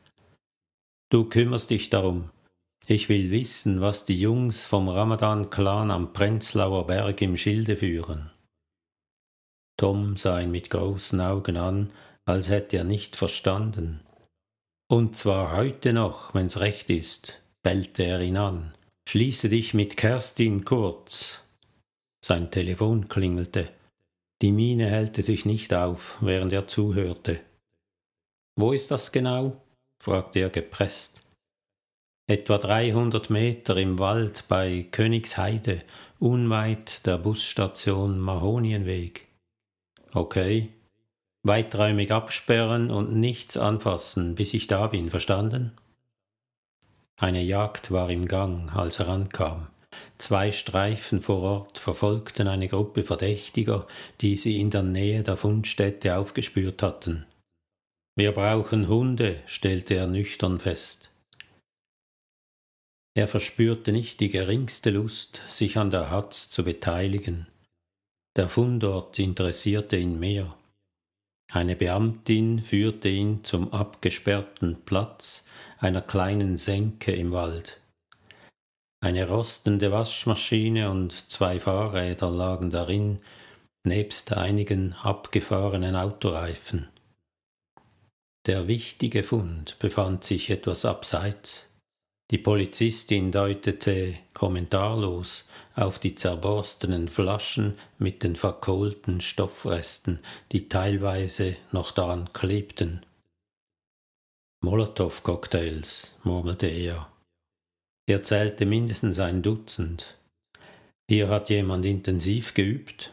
[1.11, 2.31] Du kümmerst dich darum.
[2.87, 8.31] Ich will wissen, was die Jungs vom Ramadan-Clan am Prenzlauer Berg im Schilde führen.
[9.77, 11.93] Tom sah ihn mit großen Augen an,
[12.25, 14.01] als hätte er nicht verstanden.
[14.89, 18.75] Und zwar heute noch, wenn's recht ist, bellte er ihn an.
[19.09, 21.45] Schließe dich mit Kerstin kurz.
[22.25, 23.69] Sein Telefon klingelte.
[24.43, 27.41] Die Miene hellte sich nicht auf, während er zuhörte.
[28.57, 29.61] Wo ist das genau?
[30.01, 31.23] fragte er gepresst.
[32.27, 35.81] Etwa dreihundert Meter im Wald bei Königsheide,
[36.19, 39.27] unweit der Busstation Mahonienweg.
[40.13, 40.71] Okay.
[41.43, 45.73] Weiträumig absperren und nichts anfassen, bis ich da bin, verstanden?
[47.21, 49.69] Eine Jagd war im Gang, als er ankam.
[50.19, 53.87] Zwei Streifen vor Ort verfolgten eine Gruppe Verdächtiger,
[54.21, 57.27] die sie in der Nähe der Fundstätte aufgespürt hatten.
[58.17, 61.11] Wir brauchen Hunde, stellte er nüchtern fest.
[63.17, 67.47] Er verspürte nicht die geringste Lust, sich an der Hatz zu beteiligen.
[68.37, 70.57] Der Fundort interessierte ihn mehr.
[71.53, 75.47] Eine Beamtin führte ihn zum abgesperrten Platz
[75.85, 77.79] einer kleinen Senke im Wald.
[79.01, 83.21] Eine rostende Waschmaschine und zwei Fahrräder lagen darin,
[83.87, 86.89] nebst einigen abgefahrenen Autoreifen.
[88.47, 91.71] Der wichtige Fund befand sich etwas abseits.
[92.31, 100.19] Die Polizistin deutete kommentarlos auf die zerborstenen Flaschen mit den verkohlten Stoffresten,
[100.53, 103.05] die teilweise noch daran klebten.
[104.65, 107.13] Molotow-Cocktails, murmelte er.
[108.07, 110.17] Er zählte mindestens ein Dutzend.
[111.07, 113.13] Hier hat jemand intensiv geübt.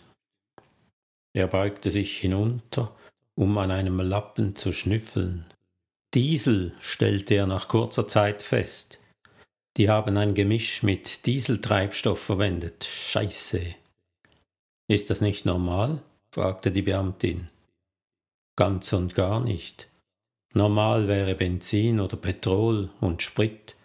[1.34, 2.96] Er beugte sich hinunter,
[3.36, 5.46] um an einem Lappen zu schnüffeln.
[6.14, 9.02] Diesel, stellte er nach kurzer Zeit fest.
[9.76, 12.86] Die haben ein Gemisch mit Dieseltreibstoff verwendet.
[12.86, 13.76] Scheiße.
[14.88, 16.02] Ist das nicht normal?
[16.34, 17.50] fragte die Beamtin.
[18.58, 19.91] Ganz und gar nicht.
[20.54, 23.76] Normal wäre Benzin oder Petrol und Sprit.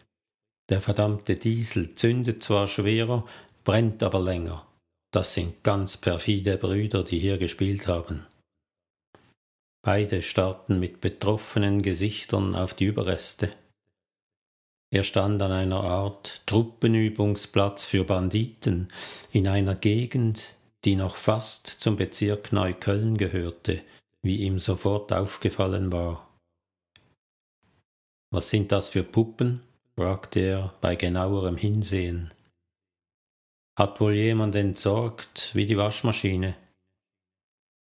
[0.68, 3.24] Der verdammte Diesel zündet zwar schwerer,
[3.64, 4.66] brennt aber länger.
[5.12, 8.26] Das sind ganz perfide Brüder, die hier gespielt haben.
[9.82, 13.50] Beide starrten mit betroffenen Gesichtern auf die Überreste.
[14.90, 18.88] Er stand an einer Art Truppenübungsplatz für Banditen
[19.30, 23.82] in einer Gegend, die noch fast zum Bezirk Neukölln gehörte,
[24.22, 26.25] wie ihm sofort aufgefallen war.
[28.36, 29.62] Was sind das für Puppen?
[29.94, 32.34] fragte er bei genauerem Hinsehen.
[33.78, 36.54] Hat wohl jemand entsorgt, wie die Waschmaschine?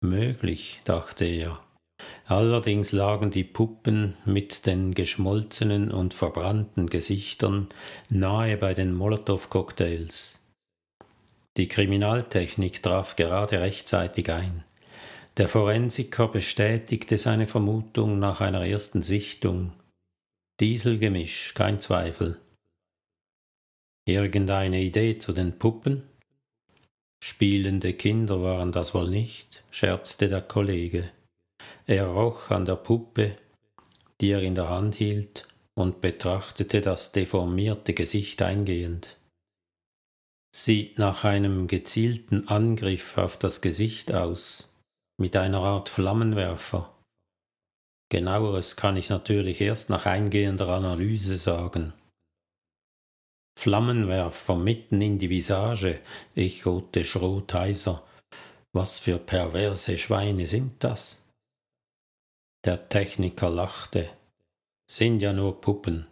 [0.01, 1.61] Möglich, dachte er.
[2.27, 7.69] Allerdings lagen die Puppen mit den geschmolzenen und verbrannten Gesichtern
[8.09, 10.41] nahe bei den Molotow-Cocktails.
[11.57, 14.65] Die Kriminaltechnik traf gerade rechtzeitig ein.
[15.37, 19.71] Der Forensiker bestätigte seine Vermutung nach einer ersten Sichtung.
[20.61, 22.41] Dieselgemisch, kein Zweifel.
[24.07, 26.03] Irgendeine Idee zu den Puppen?
[27.23, 31.11] Spielende Kinder waren das wohl nicht, scherzte der Kollege.
[31.87, 33.37] Er roch an der Puppe,
[34.21, 39.17] die er in der Hand hielt, und betrachtete das deformierte Gesicht eingehend.
[40.55, 44.71] Sieht nach einem gezielten Angriff auf das Gesicht aus,
[45.19, 46.92] mit einer Art Flammenwerfer.
[48.13, 51.95] Genaueres kann ich natürlich erst nach eingehender Analyse sagen.
[53.59, 55.99] Flammenwerfer mitten in die Visage,
[56.35, 58.07] echote Schrotheiser.
[58.75, 61.23] Was für perverse Schweine sind das?
[62.67, 64.11] Der Techniker lachte.
[64.87, 66.07] Sind ja nur Puppen.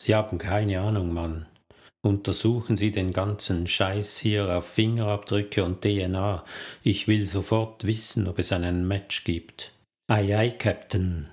[0.00, 1.44] Sie haben keine Ahnung, Mann.
[2.00, 6.46] Untersuchen Sie den ganzen Scheiß hier auf Fingerabdrücke und DNA.
[6.82, 9.74] Ich will sofort wissen, ob es einen Match gibt.
[10.14, 11.26] Ei, ei, Captain.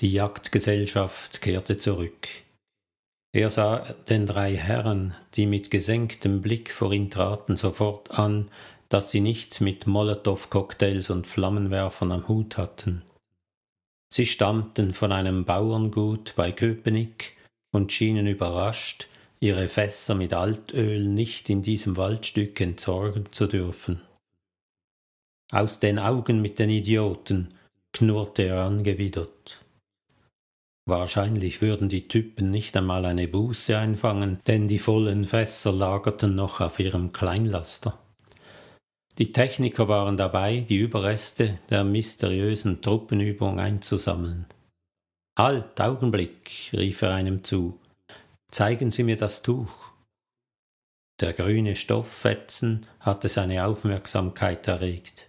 [0.00, 2.26] Die Jagdgesellschaft kehrte zurück.
[3.32, 8.50] Er sah den drei Herren, die mit gesenktem Blick vor ihn traten, sofort an,
[8.88, 13.02] dass sie nichts mit Molotow-Cocktails und Flammenwerfern am Hut hatten.
[14.12, 17.36] Sie stammten von einem Bauerngut bei Köpenick
[17.70, 19.06] und schienen überrascht,
[19.38, 24.00] ihre Fässer mit Altöl nicht in diesem Waldstück entsorgen zu dürfen.
[25.52, 27.52] Aus den Augen mit den Idioten,
[27.92, 29.62] knurrte er angewidert.
[30.86, 36.62] Wahrscheinlich würden die Typen nicht einmal eine Buße einfangen, denn die vollen Fässer lagerten noch
[36.62, 37.98] auf ihrem Kleinlaster.
[39.18, 44.46] Die Techniker waren dabei, die Überreste der mysteriösen Truppenübung einzusammeln.
[45.38, 47.78] Halt, Augenblick, rief er einem zu.
[48.50, 49.92] Zeigen Sie mir das Tuch.
[51.20, 55.28] Der grüne Stofffetzen hatte seine Aufmerksamkeit erregt.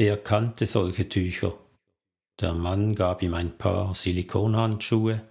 [0.00, 1.54] Er kannte solche Tücher.
[2.40, 5.22] Der Mann gab ihm ein paar Silikonhandschuhe.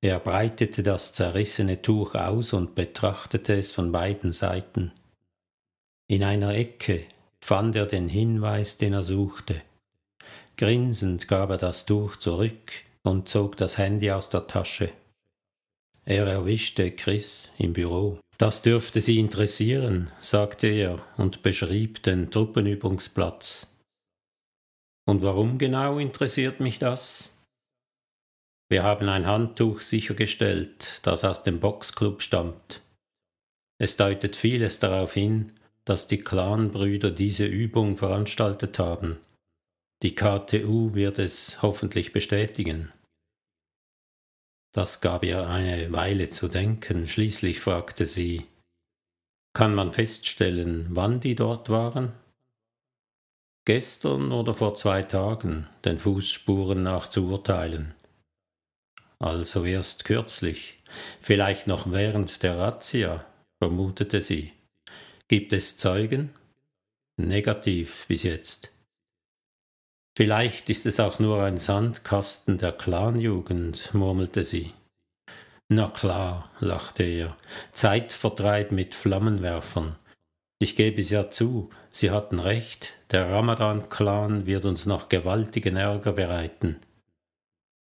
[0.00, 4.90] Er breitete das zerrissene Tuch aus und betrachtete es von beiden Seiten.
[6.08, 7.04] In einer Ecke
[7.40, 9.62] fand er den Hinweis, den er suchte.
[10.56, 12.72] Grinsend gab er das Tuch zurück
[13.04, 14.90] und zog das Handy aus der Tasche.
[16.04, 18.18] Er erwischte Chris im Büro.
[18.38, 23.68] Das dürfte Sie interessieren, sagte er und beschrieb den Truppenübungsplatz.
[25.06, 27.34] Und warum genau interessiert mich das?
[28.70, 32.80] Wir haben ein Handtuch sichergestellt, das aus dem Boxclub stammt.
[33.78, 35.52] Es deutet vieles darauf hin,
[35.84, 39.18] dass die Clanbrüder diese Übung veranstaltet haben.
[40.02, 42.92] Die KTU wird es hoffentlich bestätigen.
[44.72, 48.46] Das gab ihr eine Weile zu denken, schließlich fragte sie
[49.52, 52.12] Kann man feststellen, wann die dort waren?
[53.66, 57.94] Gestern oder vor zwei Tagen, den Fußspuren nach zu urteilen.
[59.18, 60.82] Also erst kürzlich,
[61.22, 63.24] vielleicht noch während der Razzia,
[63.62, 64.52] vermutete sie.
[65.28, 66.34] Gibt es Zeugen?
[67.16, 68.70] Negativ bis jetzt.
[70.16, 74.74] Vielleicht ist es auch nur ein Sandkasten der Clanjugend, murmelte sie.
[75.68, 77.36] Na klar, lachte er,
[77.72, 79.96] Zeitvertreib mit Flammenwerfern.
[80.64, 86.12] Ich gebe es ja zu, Sie hatten recht, der Ramadan-Clan wird uns noch gewaltigen Ärger
[86.12, 86.80] bereiten.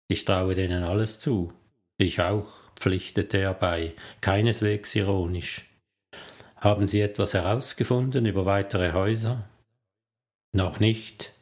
[0.09, 1.55] Ich traue denen alles zu.
[1.97, 5.65] Ich auch, pflichtete er bei, keineswegs ironisch.
[6.59, 9.49] Haben Sie etwas herausgefunden über weitere Häuser?
[10.53, 11.33] Noch nicht.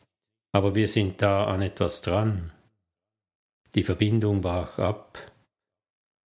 [0.53, 2.53] Aber wir sind da an etwas dran.
[3.75, 5.19] Die Verbindung brach ab.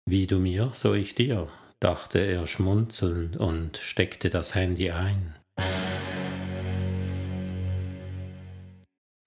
[0.04, 1.48] Wie du mir, so ich dir,
[1.80, 5.36] dachte er schmunzelnd und steckte das Handy ein.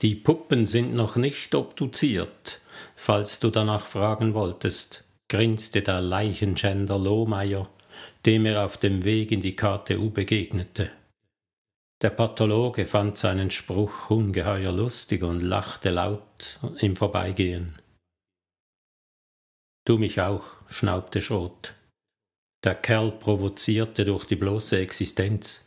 [0.02, 2.62] Die Puppen sind noch nicht obduziert,
[2.96, 7.70] falls du danach fragen wolltest, grinste der Leichenschänder Lohmeier,
[8.26, 10.90] dem er auf dem Weg in die KTU begegnete.
[12.02, 17.76] Der Pathologe fand seinen Spruch ungeheuer lustig und lachte laut im Vorbeigehen.
[19.86, 21.76] Du mich auch, schnaubte Schrot.
[22.64, 25.66] Der Kerl provozierte durch die bloße Existenz.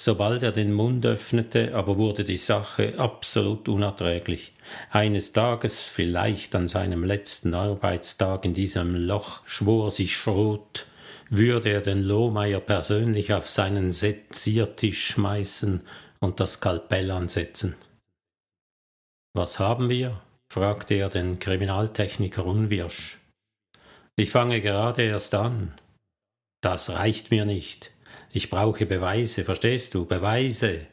[0.00, 4.52] Sobald er den Mund öffnete, aber wurde die Sache absolut unerträglich.
[4.90, 10.86] Eines Tages, vielleicht an seinem letzten Arbeitstag in diesem Loch, schwor sich Schrot,
[11.30, 15.80] würde er den Lohmeier persönlich auf seinen Seziertisch schmeißen
[16.20, 17.74] und das Skalpell ansetzen.
[19.34, 20.20] Was haben wir?
[20.50, 23.18] fragte er den Kriminaltechniker unwirsch.
[24.16, 25.74] Ich fange gerade erst an.
[26.60, 27.92] Das reicht mir nicht.
[28.32, 30.06] Ich brauche Beweise, verstehst du?
[30.06, 30.86] Beweise.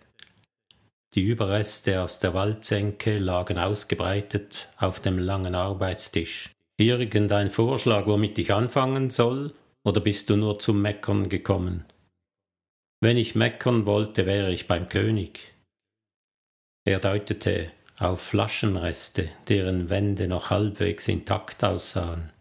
[1.15, 6.51] Die Überreste aus der Waldsenke lagen ausgebreitet auf dem langen Arbeitstisch.
[6.77, 9.53] Irgendein Vorschlag, womit ich anfangen soll?
[9.85, 11.85] Oder bist du nur zum Meckern gekommen?
[13.01, 15.53] Wenn ich meckern wollte, wäre ich beim König.
[16.85, 22.31] Er deutete auf Flaschenreste, deren Wände noch halbwegs intakt aussahen.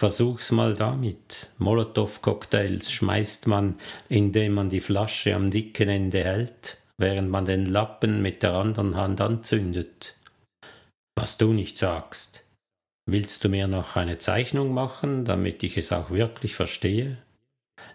[0.00, 1.50] Versuch's mal damit.
[1.58, 3.78] Molotow-Cocktails schmeißt man,
[4.08, 8.96] indem man die Flasche am dicken Ende hält, während man den Lappen mit der anderen
[8.96, 10.16] Hand anzündet.
[11.18, 12.46] Was du nicht sagst.
[13.04, 17.18] Willst du mir noch eine Zeichnung machen, damit ich es auch wirklich verstehe?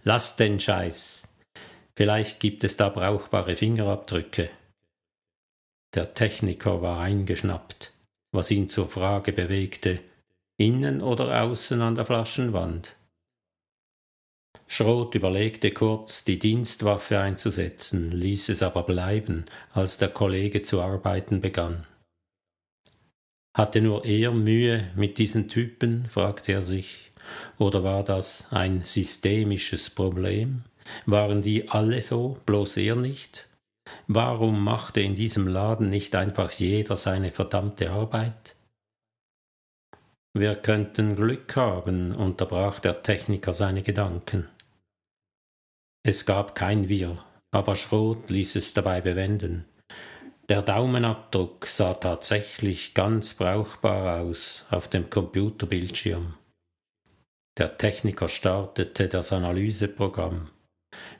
[0.03, 1.27] Lass den Scheiß.
[1.97, 4.51] Vielleicht gibt es da brauchbare Fingerabdrücke.
[5.95, 7.93] Der Techniker war eingeschnappt,
[8.31, 10.01] was ihn zur Frage bewegte,
[10.57, 12.95] innen oder außen an der Flaschenwand.
[14.67, 21.39] Schrot überlegte kurz, die Dienstwaffe einzusetzen, ließ es aber bleiben, als der Kollege zu arbeiten
[21.39, 21.85] begann.
[23.55, 27.11] Hatte nur er Mühe mit diesen Typen, fragte er sich,
[27.57, 30.63] oder war das ein systemisches Problem?
[31.05, 33.47] Waren die alle so, bloß er nicht?
[34.07, 38.54] Warum machte in diesem Laden nicht einfach jeder seine verdammte Arbeit?
[40.37, 44.49] Wir könnten Glück haben, unterbrach der Techniker seine Gedanken.
[46.03, 49.63] Es gab kein Wir, aber Schrot ließ es dabei bewenden.
[50.49, 56.33] Der Daumenabdruck sah tatsächlich ganz brauchbar aus auf dem Computerbildschirm.
[57.57, 60.49] Der Techniker startete das Analyseprogramm.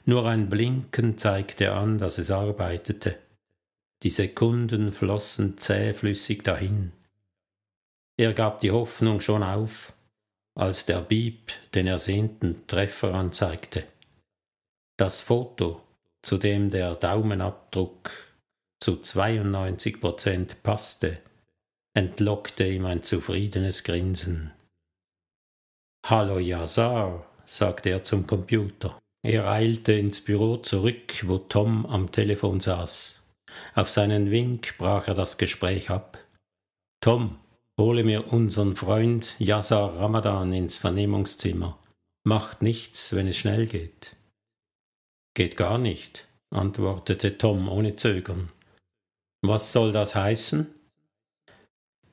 [0.04, 3.16] Nur ein Blinken zeigte an, dass es arbeitete.
[4.02, 6.92] Die Sekunden flossen zähflüssig dahin.
[8.18, 9.92] Er gab die Hoffnung schon auf,
[10.56, 13.84] als der Bieb den ersehnten Treffer anzeigte.
[14.98, 15.82] Das Foto,
[16.22, 18.10] zu dem der Daumenabdruck
[18.82, 21.18] zu 92 Prozent passte,
[21.94, 24.52] entlockte ihm ein zufriedenes Grinsen.
[26.06, 28.98] Hallo Yazar, sagte er zum Computer.
[29.22, 33.26] Er eilte ins Büro zurück, wo Tom am Telefon saß.
[33.74, 36.18] Auf seinen Wink brach er das Gespräch ab.
[37.00, 37.38] Tom,
[37.78, 41.78] hole mir unseren Freund Yazar Ramadan ins Vernehmungszimmer.
[42.24, 44.16] Macht nichts, wenn es schnell geht.
[45.34, 48.50] Geht gar nicht, antwortete Tom ohne Zögern.
[49.42, 50.66] Was soll das heißen?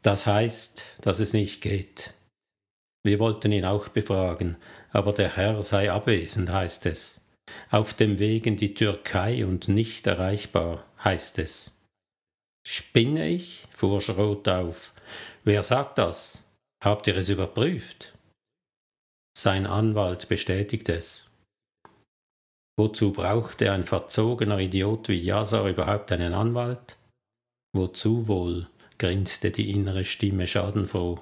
[0.01, 2.13] Das heißt, dass es nicht geht.
[3.05, 4.57] Wir wollten ihn auch befragen,
[4.91, 7.29] aber der Herr sei abwesend, heißt es.
[7.69, 11.81] Auf dem Weg in die Türkei und nicht erreichbar, heißt es.
[12.65, 13.65] Spinne ich?
[13.71, 14.92] fuhr Schrot auf.
[15.45, 16.49] Wer sagt das?
[16.81, 18.13] Habt ihr es überprüft?
[19.37, 21.29] Sein Anwalt bestätigt es.
[22.77, 26.97] Wozu brauchte ein verzogener Idiot wie Yazar überhaupt einen Anwalt?
[27.75, 28.69] Wozu wohl?
[28.97, 31.19] grinste die innere Stimme schadenfroh.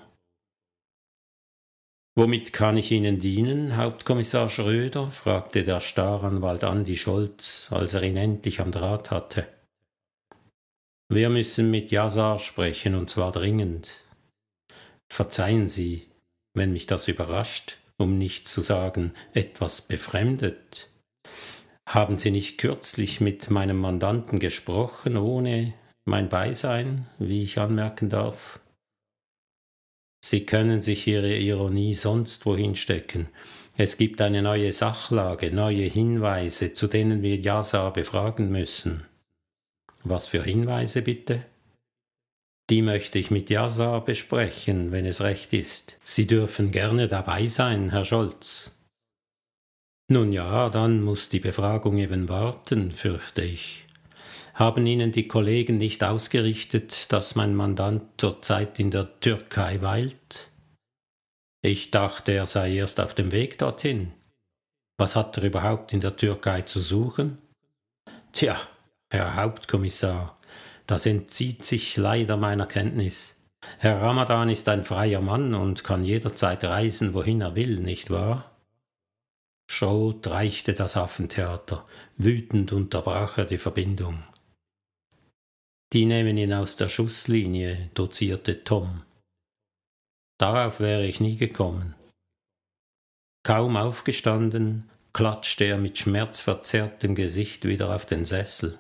[2.16, 5.08] Womit kann ich Ihnen dienen, Hauptkommissar Schröder?
[5.08, 9.48] fragte der Staranwalt Andi Scholz, als er ihn endlich am Draht hatte.
[11.10, 14.04] Wir müssen mit Jasar sprechen, und zwar dringend.
[15.12, 16.08] Verzeihen Sie,
[16.54, 20.90] wenn mich das überrascht, um nicht zu sagen etwas befremdet.
[21.86, 25.74] Haben Sie nicht kürzlich mit meinem Mandanten gesprochen, ohne
[26.06, 28.62] mein Beisein, wie ich anmerken darf.
[30.24, 33.28] Sie können sich Ihre Ironie sonst wohin stecken.
[33.76, 39.06] Es gibt eine neue Sachlage, neue Hinweise, zu denen wir Yasa befragen müssen.
[40.06, 41.44] Was für Hinweise bitte?
[42.72, 45.98] Die möchte ich mit Jasa besprechen, wenn es recht ist.
[46.06, 48.80] Sie dürfen gerne dabei sein, Herr Scholz.
[50.08, 53.86] Nun ja, dann muss die Befragung eben warten, fürchte ich.
[54.54, 60.50] Haben Ihnen die Kollegen nicht ausgerichtet, dass mein Mandant zurzeit in der Türkei weilt?
[61.62, 64.14] Ich dachte, er sei erst auf dem Weg dorthin.
[64.98, 67.38] Was hat er überhaupt in der Türkei zu suchen?
[68.32, 68.56] Tja,
[69.10, 70.38] Herr Hauptkommissar,
[70.88, 73.42] das entzieht sich leider meiner Kenntnis.
[73.78, 78.52] Herr Ramadan ist ein freier Mann und kann jederzeit reisen, wohin er will, nicht wahr?
[79.70, 81.86] Schrot reichte das Affentheater.
[82.18, 84.24] Wütend unterbrach er die Verbindung.
[85.94, 89.04] Die nehmen ihn aus der Schusslinie, dozierte Tom.
[90.38, 91.96] Darauf wäre ich nie gekommen.
[93.44, 98.78] Kaum aufgestanden, klatschte er mit schmerzverzerrtem Gesicht wieder auf den Sessel.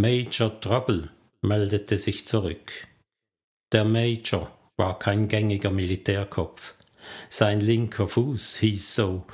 [0.00, 1.10] Major Trouble
[1.42, 2.72] meldete sich zurück.
[3.70, 6.72] Der Major war kein gängiger Militärkopf.
[7.28, 9.26] Sein linker Fuß hieß so,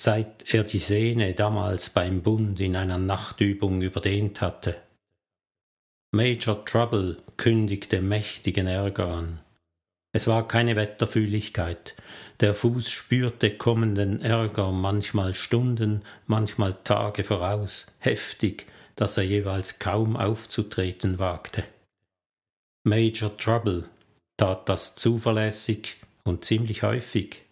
[0.00, 4.76] seit er die Sehne damals beim Bund in einer Nachtübung überdehnt hatte.
[6.12, 9.40] Major Trouble kündigte mächtigen Ärger an.
[10.14, 11.94] Es war keine Wetterfühligkeit.
[12.40, 18.64] Der Fuß spürte kommenden Ärger manchmal Stunden, manchmal Tage voraus, heftig,
[18.96, 21.64] dass er jeweils kaum aufzutreten wagte.
[22.84, 23.88] Major Trouble
[24.36, 27.42] tat das zuverlässig und ziemlich häufig.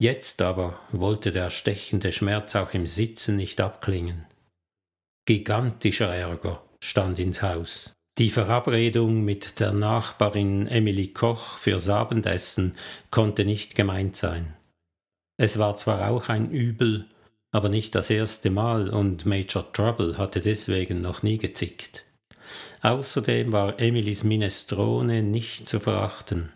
[0.00, 4.26] Jetzt aber wollte der stechende Schmerz auch im Sitzen nicht abklingen.
[5.26, 7.92] Gigantischer Ärger stand ins Haus.
[8.18, 12.76] Die Verabredung mit der Nachbarin Emily Koch fürs Abendessen
[13.10, 14.56] konnte nicht gemeint sein.
[15.36, 17.06] Es war zwar auch ein Übel,
[17.58, 22.04] aber nicht das erste Mal und Major Trouble hatte deswegen noch nie gezickt.
[22.82, 26.52] Außerdem war Emilys Minestrone nicht zu verachten.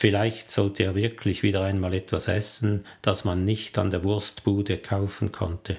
[0.00, 5.30] Vielleicht sollte er wirklich wieder einmal etwas essen, das man nicht an der Wurstbude kaufen
[5.30, 5.76] konnte.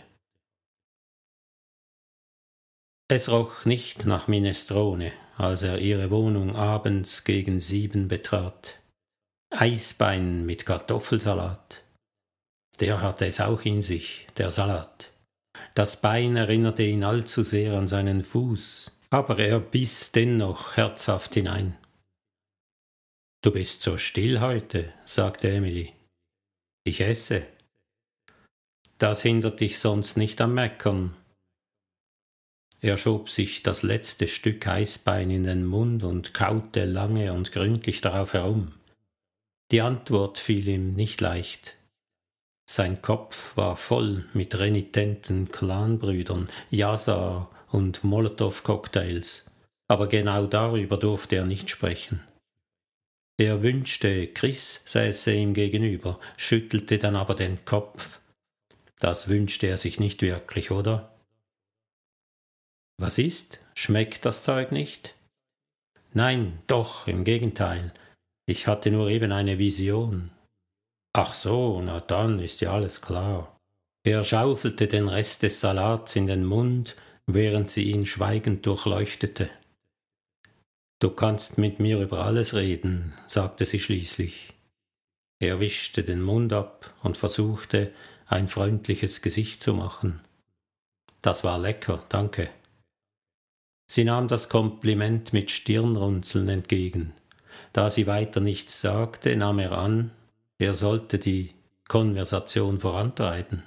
[3.10, 8.80] Es roch nicht nach Minestrone, als er ihre Wohnung abends gegen sieben betrat.
[9.50, 11.83] Eisbein mit Kartoffelsalat.
[12.80, 15.12] Der hatte es auch in sich, der Salat.
[15.76, 21.78] Das Bein erinnerte ihn allzu sehr an seinen Fuß, aber er biss dennoch herzhaft hinein.
[23.44, 25.94] Du bist so still heute, sagte Emily.
[26.84, 27.46] Ich esse.
[28.98, 31.16] Das hindert dich sonst nicht am Meckern,
[32.84, 38.02] er schob sich das letzte Stück Eisbein in den Mund und kaute lange und gründlich
[38.02, 38.74] darauf herum.
[39.72, 41.78] Die Antwort fiel ihm nicht leicht.
[42.70, 49.52] Sein Kopf war voll mit renitenten Clanbrüdern, Yasar und Molotow-Cocktails,
[49.90, 52.22] aber genau darüber durfte er nicht sprechen.
[53.38, 58.20] Er wünschte, Chris säße ihm gegenüber, schüttelte dann aber den Kopf.
[59.00, 61.14] Das wünschte er sich nicht wirklich, oder?
[62.98, 63.60] Was ist?
[63.74, 65.16] Schmeckt das Zeug nicht?
[66.14, 67.92] Nein, doch, im Gegenteil.
[68.46, 70.30] Ich hatte nur eben eine Vision.
[71.14, 73.56] Ach so, na dann ist ja alles klar.
[74.04, 76.96] Er schaufelte den Rest des Salats in den Mund,
[77.28, 79.50] während sie ihn schweigend durchleuchtete.
[81.00, 84.54] Du kannst mit mir über alles reden, sagte sie schließlich.
[85.40, 87.92] Er wischte den Mund ab und versuchte,
[88.26, 90.22] ein freundliches Gesicht zu machen.
[91.22, 92.50] Das war lecker, danke.
[93.90, 97.14] Sie nahm das Kompliment mit Stirnrunzeln entgegen.
[97.74, 100.12] Da sie weiter nichts sagte, nahm er an,
[100.64, 101.52] er sollte die
[101.88, 103.64] Konversation vorantreiben.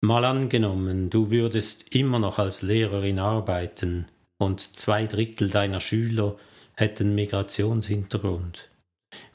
[0.00, 4.06] Mal angenommen, du würdest immer noch als Lehrerin arbeiten
[4.38, 6.36] und zwei Drittel deiner Schüler
[6.74, 8.68] hätten Migrationshintergrund.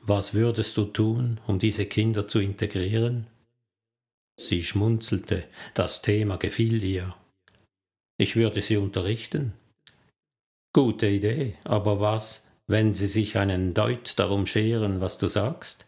[0.01, 3.28] Was würdest du tun, um diese Kinder zu integrieren?
[4.39, 5.43] Sie schmunzelte,
[5.74, 7.16] das Thema gefiel ihr.
[8.18, 9.53] Ich würde sie unterrichten.
[10.74, 15.87] Gute Idee, aber was, wenn sie sich einen Deut darum scheren, was du sagst?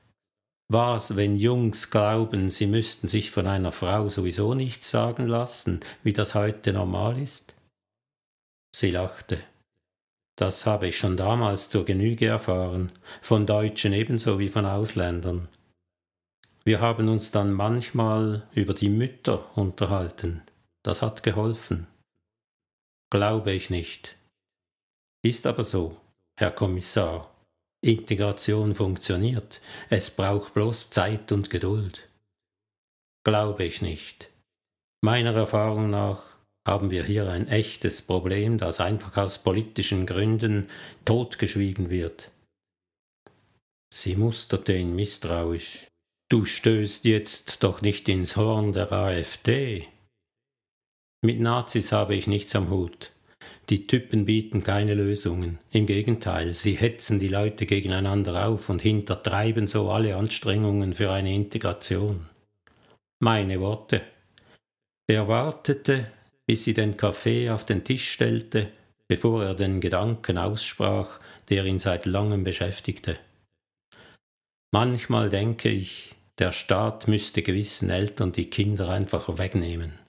[0.72, 6.14] Was, wenn Jungs glauben, sie müssten sich von einer Frau sowieso nichts sagen lassen, wie
[6.14, 7.56] das heute normal ist?
[8.76, 9.40] Sie lachte.
[10.36, 12.92] Das habe ich schon damals zur Genüge erfahren,
[13.22, 15.50] von Deutschen ebenso wie von Ausländern.
[16.64, 20.44] Wir haben uns dann manchmal über die Mütter unterhalten.
[20.84, 21.88] Das hat geholfen.
[23.10, 24.18] Glaube ich nicht.
[25.24, 25.98] Ist aber so,
[26.38, 27.29] Herr Kommissar.
[27.82, 29.62] Integration funktioniert.
[29.90, 32.10] Es braucht bloß Zeit und Geduld.
[33.24, 34.30] Glaube ich nicht.
[35.02, 36.24] Meiner Erfahrung nach
[36.68, 40.68] haben wir hier ein echtes Problem, das einfach aus politischen Gründen
[41.06, 42.32] totgeschwiegen wird.
[43.94, 45.88] Sie musterte ihn misstrauisch.
[46.30, 49.88] Du stößt jetzt doch nicht ins Horn der AfD.
[51.22, 53.12] Mit Nazis habe ich nichts am Hut.
[53.70, 55.60] Die Typen bieten keine Lösungen.
[55.72, 61.34] Im Gegenteil, sie hetzen die Leute gegeneinander auf und hintertreiben so alle Anstrengungen für eine
[61.36, 62.26] Integration.
[63.20, 64.02] Meine Worte.
[65.08, 66.12] Er wartete,
[66.48, 68.72] bis sie den Kaffee auf den Tisch stellte,
[69.08, 73.20] bevor er den Gedanken aussprach, der ihn seit langem beschäftigte.
[74.72, 80.00] Manchmal denke ich, der Staat müsste gewissen Eltern die Kinder einfach wegnehmen.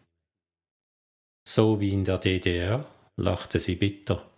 [1.47, 2.87] So wie in der DDR,
[3.21, 4.29] lachte sie bitter.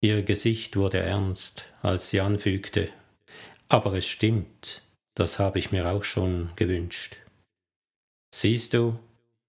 [0.00, 2.90] Ihr Gesicht wurde ernst, als sie anfügte,
[3.68, 4.82] aber es stimmt,
[5.14, 7.16] das habe ich mir auch schon gewünscht.
[8.34, 8.98] Siehst du,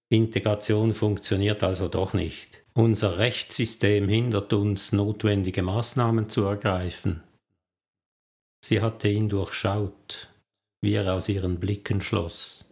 [0.08, 2.62] Integration funktioniert also doch nicht.
[2.74, 7.22] Unser Rechtssystem hindert uns, notwendige Maßnahmen zu ergreifen.
[8.64, 10.28] Sie hatte ihn durchschaut,
[10.82, 12.69] wie er aus ihren Blicken schloss.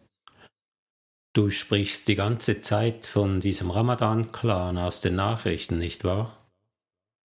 [1.39, 6.36] Du sprichst die ganze Zeit von diesem Ramadan-Clan aus den Nachrichten, nicht wahr?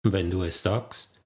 [0.01, 1.21] Wenn du es sagst.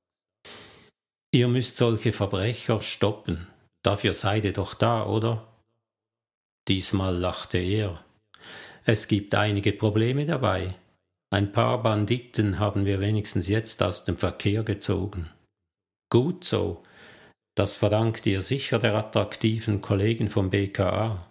[1.33, 3.47] Ihr müsst solche Verbrecher stoppen.
[3.83, 5.47] Dafür seid ihr doch da, oder?
[6.67, 8.03] Diesmal lachte er.
[8.83, 10.75] Es gibt einige Probleme dabei.
[11.29, 15.29] Ein paar Banditen haben wir wenigstens jetzt aus dem Verkehr gezogen.
[16.09, 16.83] Gut so,
[17.55, 21.29] das verdankt ihr sicher der attraktiven Kollegen vom BKA.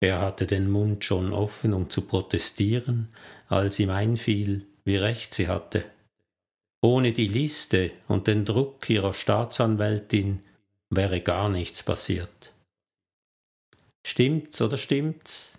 [0.00, 3.08] Er hatte den Mund schon offen, um zu protestieren,
[3.48, 5.84] als ihm einfiel, wie recht sie hatte.
[6.82, 10.42] Ohne die Liste und den Druck ihrer Staatsanwältin
[10.90, 12.52] wäre gar nichts passiert.
[14.06, 15.58] Stimmt's oder stimmt's?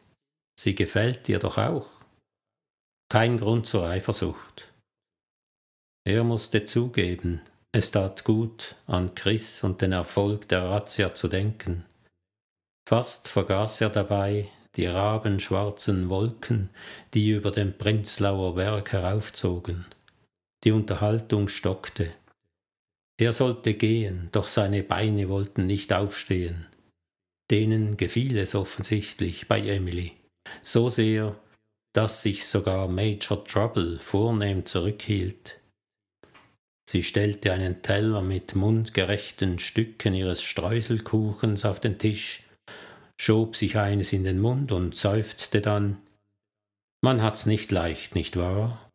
[0.58, 1.90] Sie gefällt dir doch auch.
[3.10, 4.72] Kein Grund zur Eifersucht.
[6.06, 7.42] Er musste zugeben,
[7.74, 11.84] es tat gut, an Chris und den Erfolg der Razzia zu denken.
[12.88, 16.70] Fast vergaß er dabei die rabenschwarzen Wolken,
[17.14, 19.86] die über dem Prenzlauer Berg heraufzogen.
[20.64, 22.14] Die Unterhaltung stockte.
[23.20, 26.66] Er sollte gehen, doch seine Beine wollten nicht aufstehen.
[27.52, 30.14] Denen gefiel es offensichtlich bei Emily,
[30.62, 31.38] so sehr,
[31.94, 35.60] dass sich sogar Major Trouble vornehm zurückhielt.
[36.90, 42.47] Sie stellte einen Teller mit mundgerechten Stücken ihres Streuselkuchens auf den Tisch,
[43.20, 45.98] schob sich eines in den Mund und seufzte dann
[47.02, 48.90] Man hat's nicht leicht, nicht wahr?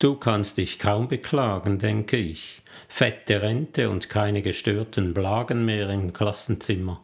[0.00, 2.62] Du kannst dich kaum beklagen, denke ich.
[2.88, 7.00] Fette Rente und keine gestörten Blagen mehr im Klassenzimmer.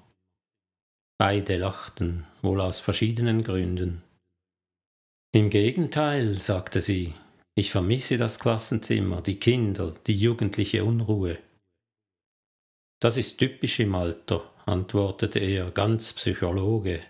[1.19, 4.03] Beide lachten, wohl aus verschiedenen Gründen.
[5.33, 7.15] Im Gegenteil, sagte sie,
[7.55, 11.39] ich vermisse das Klassenzimmer, die Kinder, die jugendliche Unruhe.
[13.01, 17.01] Das ist typisch im Alter, antwortete er, ganz Psychologe.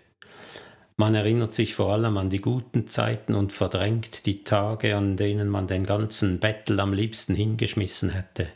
[0.97, 5.47] Man erinnert sich vor allem an die guten Zeiten und verdrängt die Tage, an denen
[5.47, 8.47] man den ganzen Bettel am liebsten hingeschmissen hätte.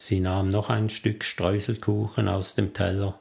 [0.00, 3.18] Sie nahm noch ein Stück Streuselkuchen aus dem Teller.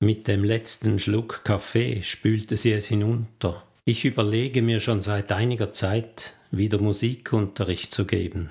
[0.00, 5.72] Mit dem letzten Schluck Kaffee spülte sie es hinunter, ich überlege mir schon seit einiger
[5.74, 8.50] Zeit, wieder Musikunterricht zu geben.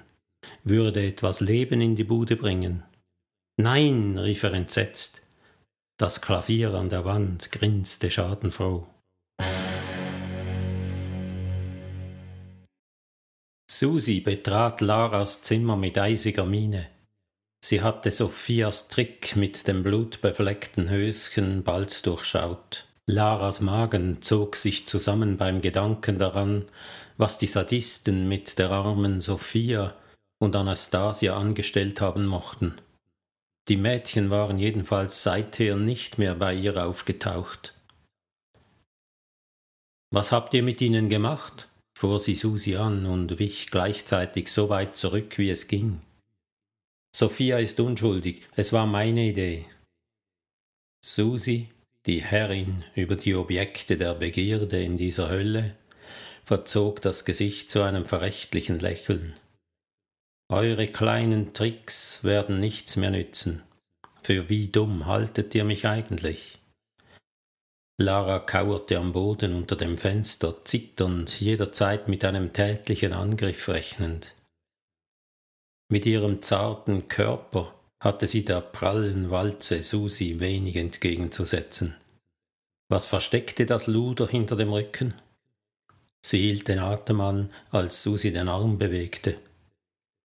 [0.63, 2.83] Würde etwas Leben in die Bude bringen.
[3.57, 5.21] Nein, rief er entsetzt.
[5.97, 8.87] Das Klavier an der Wand grinste schadenfroh.
[13.69, 16.87] Susi betrat Laras Zimmer mit eisiger Miene.
[17.63, 22.85] Sie hatte Sophias Trick mit dem blutbefleckten Höschen bald durchschaut.
[23.05, 26.65] Laras Magen zog sich zusammen beim Gedanken daran,
[27.17, 29.95] was die Sadisten mit der armen Sophia
[30.39, 32.75] und Anastasia angestellt haben mochten.
[33.70, 37.74] Die Mädchen waren jedenfalls seither nicht mehr bei ihr aufgetaucht.
[40.11, 41.70] Was habt ihr mit ihnen gemacht?
[41.97, 46.01] fuhr sie Susi an und wich gleichzeitig so weit zurück, wie es ging.
[47.16, 49.66] Sophia ist unschuldig, es war meine Idee.
[51.05, 51.70] Susi
[52.05, 55.76] die Herrin über die Objekte der Begierde in dieser Hölle,
[56.43, 59.34] verzog das Gesicht zu einem verächtlichen Lächeln.
[60.53, 63.63] Eure kleinen Tricks werden nichts mehr nützen.
[64.21, 66.59] Für wie dumm haltet ihr mich eigentlich?
[67.99, 74.35] Lara kauerte am Boden unter dem Fenster, zitternd, jederzeit mit einem tätlichen Angriff rechnend.
[75.91, 81.95] Mit ihrem zarten Körper hatte sie der prallen Walze Susi wenig entgegenzusetzen.
[82.89, 85.15] Was versteckte das Luder hinter dem Rücken?
[86.23, 89.39] Sie hielt den Atem an, als Susi den Arm bewegte.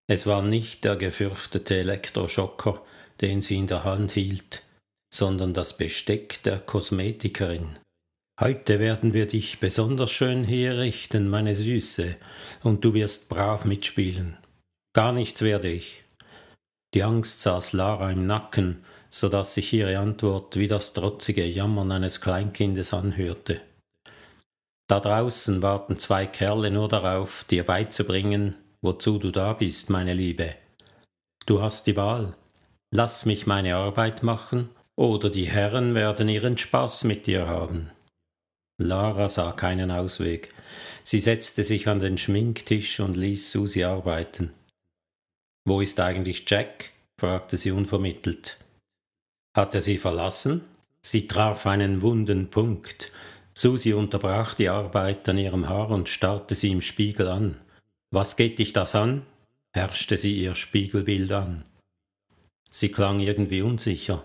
[0.08, 2.82] Es war nicht der gefürchtete Elektroschocker,
[3.20, 4.62] den sie in der Hand hielt,
[5.12, 7.78] sondern das Besteck der Kosmetikerin.
[8.38, 12.16] Heute werden wir dich besonders schön herrichten, meine Süße,
[12.62, 14.36] und du wirst brav mitspielen.
[14.94, 16.02] Gar nichts werde ich.
[16.94, 21.90] Die Angst saß Lara im Nacken, so dass sich ihre Antwort wie das trotzige Jammern
[21.90, 23.60] eines Kleinkindes anhörte.
[24.88, 28.54] Da draußen warten zwei Kerle nur darauf, dir beizubringen,
[28.86, 30.54] wozu du da bist, meine Liebe.
[31.44, 32.34] Du hast die Wahl.
[32.90, 37.90] Lass mich meine Arbeit machen, oder die Herren werden ihren Spaß mit dir haben.
[38.78, 40.54] Lara sah keinen Ausweg.
[41.02, 44.52] Sie setzte sich an den Schminktisch und ließ Susi arbeiten.
[45.66, 46.92] Wo ist eigentlich Jack?
[47.18, 48.58] fragte sie unvermittelt.
[49.56, 50.62] Hat er sie verlassen?
[51.02, 53.10] Sie traf einen wunden Punkt.
[53.54, 57.56] Susi unterbrach die Arbeit an ihrem Haar und starrte sie im Spiegel an.
[58.10, 59.26] Was geht dich das an?
[59.72, 61.64] herrschte sie ihr Spiegelbild an.
[62.70, 64.24] Sie klang irgendwie unsicher.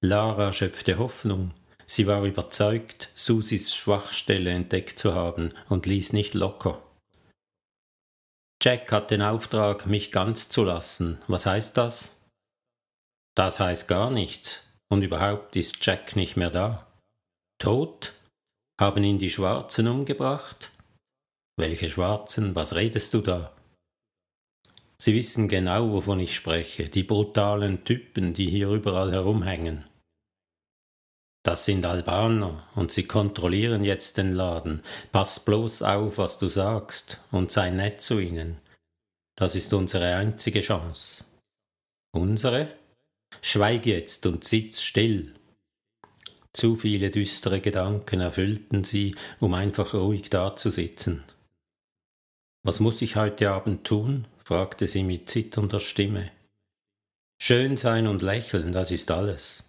[0.00, 1.52] Lara schöpfte Hoffnung.
[1.86, 6.82] Sie war überzeugt, Susis Schwachstelle entdeckt zu haben und ließ nicht locker.
[8.62, 11.20] Jack hat den Auftrag, mich ganz zu lassen.
[11.28, 12.20] Was heißt das?
[13.34, 14.66] Das heißt gar nichts.
[14.88, 16.86] Und überhaupt ist Jack nicht mehr da.
[17.58, 18.12] Tot?
[18.80, 20.72] Haben ihn die Schwarzen umgebracht?
[21.60, 22.54] Welche Schwarzen?
[22.54, 23.54] Was redest du da?
[24.96, 29.84] Sie wissen genau, wovon ich spreche, die brutalen Typen, die hier überall herumhängen.
[31.42, 34.82] Das sind Albaner und sie kontrollieren jetzt den Laden.
[35.12, 38.56] Pass bloß auf, was du sagst und sei nett zu ihnen.
[39.36, 41.26] Das ist unsere einzige Chance.
[42.12, 42.74] Unsere?
[43.42, 45.34] Schweig jetzt und sitz still.
[46.54, 51.22] Zu viele düstere Gedanken erfüllten sie, um einfach ruhig dazusitzen.
[52.62, 54.26] Was muss ich heute Abend tun?
[54.44, 56.30] fragte sie mit zitternder Stimme.
[57.40, 59.64] Schön sein und lächeln, das ist alles.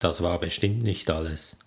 [0.00, 1.58] Das war bestimmt nicht alles.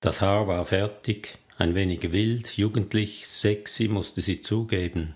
[0.00, 5.14] Das Haar war fertig, ein wenig wild, jugendlich, sexy musste sie zugeben.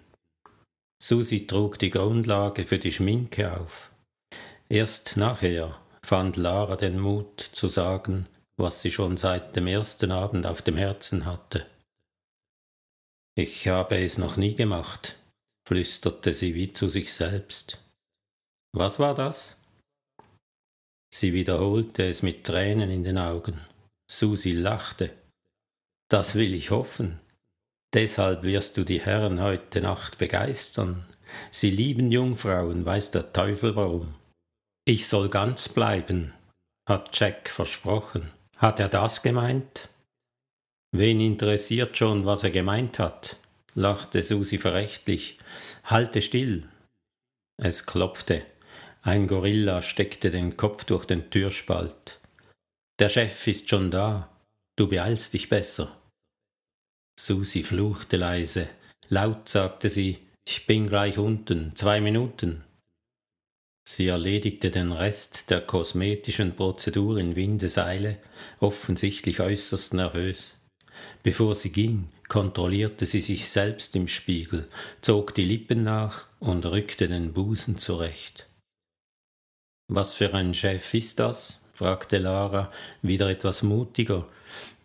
[1.03, 3.91] Susi trug die Grundlage für die Schminke auf.
[4.69, 8.27] Erst nachher fand Lara den Mut zu sagen,
[8.57, 11.67] was sie schon seit dem ersten Abend auf dem Herzen hatte.
[13.39, 15.17] Ich habe es noch nie gemacht,
[15.65, 17.81] flüsterte sie wie zu sich selbst.
[18.73, 19.61] Was war das?
[21.15, 23.61] Sie wiederholte es mit Tränen in den Augen.
[24.11, 25.13] Susi lachte.
[26.11, 27.21] Das will ich hoffen.
[27.95, 31.07] Deshalb wirst du die Herren heute Nacht begeistern.
[31.53, 34.17] Sie lieben Jungfrauen, weiß der Teufel warum.
[34.85, 36.35] Ich soll ganz bleiben,
[36.89, 38.33] hat Jack versprochen.
[38.57, 39.89] Hat er das gemeint?
[40.93, 43.37] Wen interessiert schon, was er gemeint hat?
[43.75, 45.39] lachte Susi verächtlich.
[45.85, 46.69] Halte still.
[47.57, 48.45] Es klopfte.
[49.03, 52.19] Ein Gorilla steckte den Kopf durch den Türspalt.
[52.99, 54.29] Der Chef ist schon da.
[54.77, 55.97] Du beeilst dich besser.
[57.19, 58.69] Susi fluchte leise.
[59.09, 62.65] Laut sagte sie, ich bin gleich unten, zwei Minuten.
[63.89, 68.19] Sie erledigte den Rest der kosmetischen Prozedur in Windeseile,
[68.61, 70.58] offensichtlich äußerst nervös.
[71.23, 74.69] Bevor sie ging, kontrollierte sie sich selbst im Spiegel,
[75.01, 78.47] zog die Lippen nach und rückte den Busen zurecht.
[79.89, 81.61] Was für ein Chef ist das?
[81.73, 82.73] fragte Lara,
[83.03, 84.27] wieder etwas mutiger,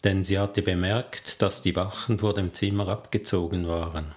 [0.03, 4.13] denn sie hatte bemerkt, dass die Wachen vor dem Zimmer abgezogen waren.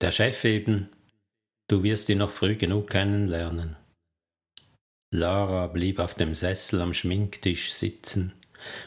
[0.00, 0.90] Der Chef eben.
[1.68, 3.76] Du wirst ihn noch früh genug kennenlernen.
[5.10, 8.32] Lara blieb auf dem Sessel am Schminktisch sitzen.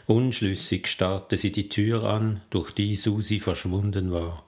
[0.08, 4.46] Unschlüssig starrte sie die Tür an, durch die Susi verschwunden war.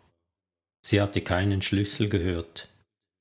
[0.85, 2.67] Sie hatte keinen Schlüssel gehört.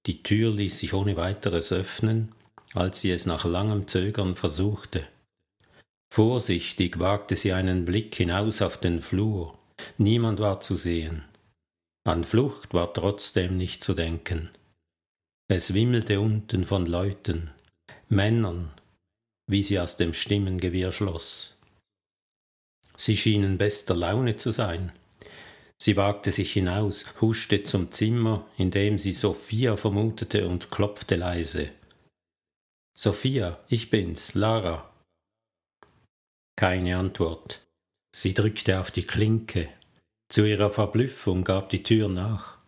[0.06, 2.32] Die Tür ließ sich ohne weiteres öffnen,
[2.74, 5.06] als sie es nach langem Zögern versuchte.
[6.12, 9.56] Vorsichtig wagte sie einen Blick hinaus auf den Flur.
[9.98, 11.24] Niemand war zu sehen.
[12.04, 14.50] An Flucht war trotzdem nicht zu denken.
[15.48, 17.50] Es wimmelte unten von Leuten,
[18.08, 18.70] Männern,
[19.46, 21.56] wie sie aus dem Stimmengewirr schloss.
[23.01, 24.92] Sie schienen bester Laune zu sein.
[25.78, 31.70] Sie wagte sich hinaus, huschte zum Zimmer, in dem sie Sophia vermutete und klopfte leise.
[32.94, 34.92] Sophia, ich bin's, Lara.
[36.57, 37.62] Keine Antwort.
[38.14, 39.70] Sie drückte auf die Klinke.
[40.28, 42.59] Zu ihrer Verblüffung gab die Tür nach.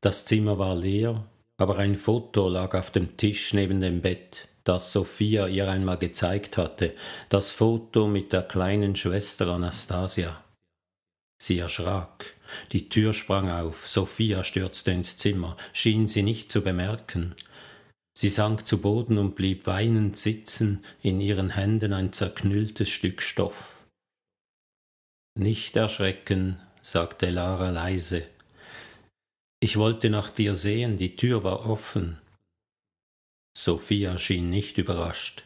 [0.00, 4.92] Das Zimmer war leer, aber ein Foto lag auf dem Tisch neben dem Bett, das
[4.92, 6.92] Sophia ihr einmal gezeigt hatte,
[7.28, 10.42] das Foto mit der kleinen Schwester Anastasia.
[11.40, 12.34] Sie erschrak.
[12.72, 13.86] Die Tür sprang auf.
[13.86, 17.34] Sophia stürzte ins Zimmer, schien sie nicht zu bemerken.
[18.16, 23.84] Sie sank zu Boden und blieb weinend sitzen, in ihren Händen ein zerknülltes Stück Stoff.
[25.36, 28.26] Nicht erschrecken, sagte Lara leise.
[29.60, 32.20] Ich wollte nach dir sehen, die Tür war offen.
[33.56, 35.44] Sophia schien nicht überrascht.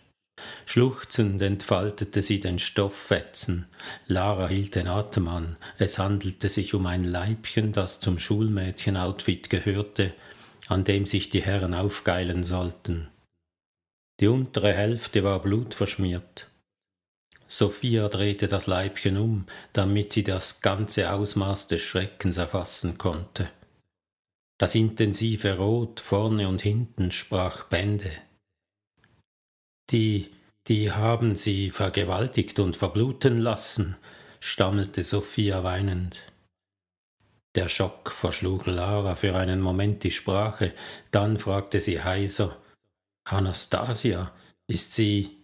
[0.66, 3.66] Schluchzend entfaltete sie den Stofffetzen.
[4.06, 5.56] Lara hielt den Atem an.
[5.78, 10.14] Es handelte sich um ein Leibchen, das zum Schulmädchenoutfit gehörte,
[10.68, 13.08] an dem sich die Herren aufgeilen sollten.
[14.20, 16.48] Die untere Hälfte war blutverschmiert.
[17.46, 23.48] Sophia drehte das Leibchen um, damit sie das ganze Ausmaß des Schreckens erfassen konnte.
[24.58, 28.10] Das intensive Rot vorne und hinten sprach Bände.
[29.90, 30.30] Die,
[30.66, 33.96] die haben sie vergewaltigt und verbluten lassen,
[34.40, 36.32] stammelte Sophia weinend.
[37.54, 40.74] Der Schock verschlug Lara für einen Moment die Sprache,
[41.10, 42.60] dann fragte sie heiser
[43.24, 44.32] Anastasia,
[44.66, 45.36] ist sie.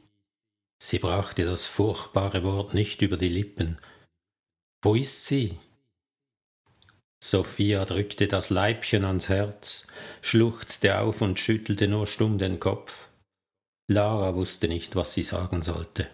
[0.82, 3.78] Sie brachte das furchtbare Wort nicht über die Lippen.
[4.82, 5.58] Wo ist sie?
[7.24, 9.86] Sophia drückte das Leibchen ans Herz,
[10.20, 13.08] schluchzte auf und schüttelte nur stumm den Kopf.
[13.88, 16.06] Lara wusste nicht, was sie sagen sollte.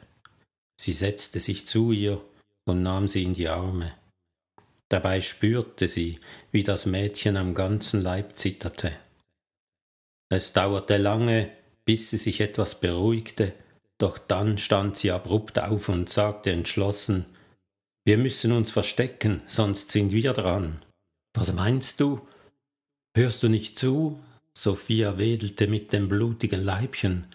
[0.81, 2.21] Sie setzte sich zu ihr
[2.65, 3.93] und nahm sie in die Arme.
[4.89, 6.21] Dabei spürte sie,
[6.53, 8.93] wie das Mädchen am ganzen Leib zitterte.
[10.29, 11.51] Es dauerte lange,
[11.85, 13.53] bis sie sich etwas beruhigte,
[13.99, 17.27] doch dann stand sie abrupt auf und sagte entschlossen
[18.07, 20.81] Wir müssen uns verstecken, sonst sind wir dran.
[21.35, 22.27] Was meinst du?
[23.17, 24.21] Hörst du nicht zu?
[24.55, 27.27] Sophia wedelte mit dem blutigen Leibchen.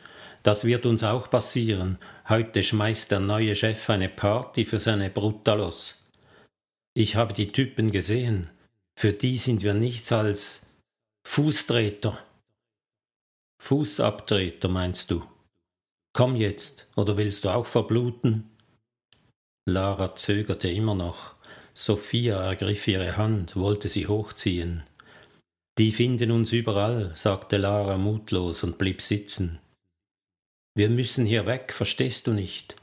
[0.43, 1.97] Das wird uns auch passieren.
[2.29, 5.97] Heute schmeißt der neue Chef eine Party für seine Brutalos.
[6.93, 8.49] Ich habe die Typen gesehen.
[8.97, 10.65] Für die sind wir nichts als
[11.27, 12.19] Fußtreter.
[13.61, 15.23] Fußabtreter meinst du?
[16.13, 18.49] Komm jetzt, oder willst du auch verbluten?
[19.67, 21.34] Lara zögerte immer noch.
[21.77, 24.83] Sophia ergriff ihre Hand, wollte sie hochziehen.
[25.77, 29.59] Die finden uns überall, sagte Lara mutlos und blieb sitzen.
[30.73, 32.77] Wir müssen hier weg, verstehst du nicht?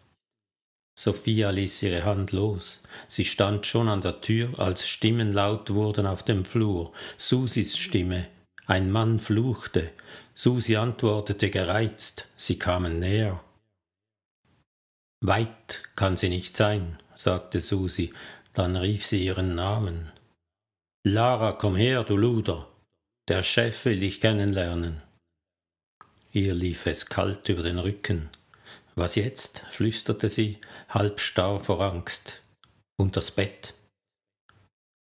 [0.95, 2.83] Sophia ließ ihre Hand los.
[3.09, 6.93] Sie stand schon an der Tür, als Stimmen laut wurden auf dem Flur.
[7.17, 8.29] Susis Stimme.
[8.67, 9.91] Ein Mann fluchte.
[10.35, 12.29] Susi antwortete gereizt.
[12.37, 13.43] Sie kamen näher.
[15.23, 18.13] Weit kann sie nicht sein, sagte Susi
[18.53, 20.13] dann rief sie ihren Namen.
[21.05, 22.69] Lara, komm her, du Luder.
[23.29, 25.03] Der Chef will dich kennenlernen.
[26.33, 28.31] Ihr lief es kalt über den Rücken.
[28.95, 29.65] Was jetzt?
[29.71, 32.43] flüsterte sie, halb starr vor Angst.
[32.97, 33.75] Unters Bett.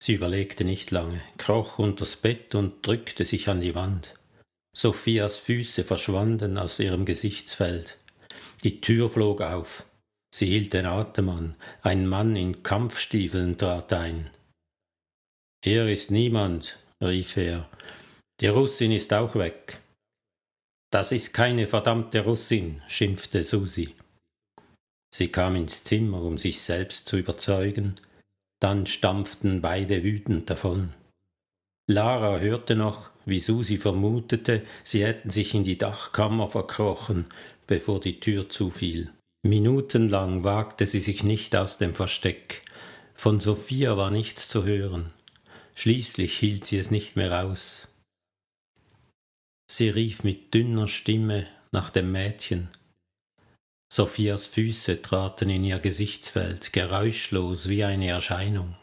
[0.01, 4.15] Sie überlegte nicht lange, kroch unters Bett und drückte sich an die Wand.
[4.73, 7.97] Sophias Füße verschwanden aus ihrem Gesichtsfeld.
[8.63, 9.85] Die Tür flog auf.
[10.31, 11.55] Sie hielt den Atem an.
[11.81, 14.29] Ein Mann in Kampfstiefeln trat ein.
[15.61, 17.67] Er ist niemand, rief er.
[18.39, 19.79] Die Russin ist auch weg.
[20.91, 23.95] Das ist keine verdammte Russin, schimpfte Susi.
[25.13, 27.95] Sie kam ins Zimmer, um sich selbst zu überzeugen,
[28.59, 30.93] dann stampften beide wütend davon.
[31.87, 37.25] Lara hörte noch, wie Susi vermutete, sie hätten sich in die Dachkammer verkrochen,
[37.67, 39.11] bevor die Tür zufiel.
[39.43, 42.63] Minutenlang wagte sie sich nicht aus dem Versteck.
[43.13, 45.13] Von Sophia war nichts zu hören.
[45.75, 47.87] Schließlich hielt sie es nicht mehr aus.
[49.71, 52.69] Sie rief mit dünner Stimme nach dem Mädchen.
[53.91, 58.75] Sophias Füße traten in ihr Gesichtsfeld, geräuschlos wie eine Erscheinung.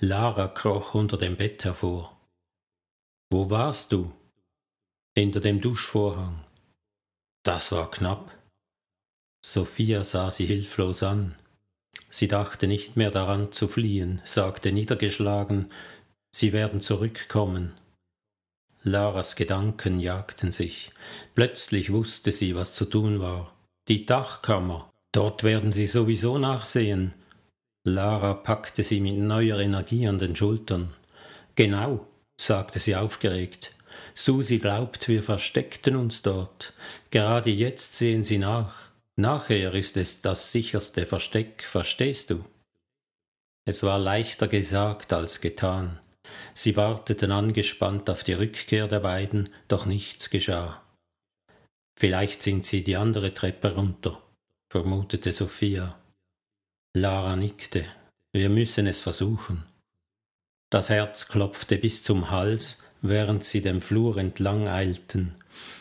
[0.00, 2.18] Lara kroch unter dem Bett hervor.
[3.30, 4.12] Wo warst du?
[5.16, 6.44] Hinter dem Duschvorhang.
[7.44, 8.32] Das war knapp.
[9.46, 11.34] Sophia sah sie hilflos an.
[12.08, 15.68] Sie dachte nicht mehr daran zu fliehen, sagte niedergeschlagen,
[16.34, 17.74] Sie werden zurückkommen.
[18.84, 20.92] Laras Gedanken jagten sich.
[21.34, 23.54] Plötzlich wusste sie, was zu tun war.
[23.86, 24.90] Die Dachkammer.
[25.12, 27.12] Dort werden sie sowieso nachsehen.
[27.84, 30.94] Lara packte sie mit neuer Energie an den Schultern.
[31.54, 32.06] Genau,
[32.40, 33.74] sagte sie aufgeregt.
[34.14, 36.72] Susi glaubt, wir versteckten uns dort.
[37.10, 38.93] Gerade jetzt sehen sie nach.
[39.16, 42.44] Nachher ist es das sicherste Versteck, verstehst du?
[43.64, 46.00] Es war leichter gesagt als getan.
[46.52, 50.82] Sie warteten angespannt auf die Rückkehr der beiden, doch nichts geschah.
[51.96, 54.20] Vielleicht sind sie die andere Treppe runter,
[54.70, 55.98] vermutete Sophia.
[56.96, 57.86] Lara nickte.
[58.32, 59.64] Wir müssen es versuchen.
[60.70, 65.34] Das Herz klopfte bis zum Hals, während sie dem Flur entlang eilten.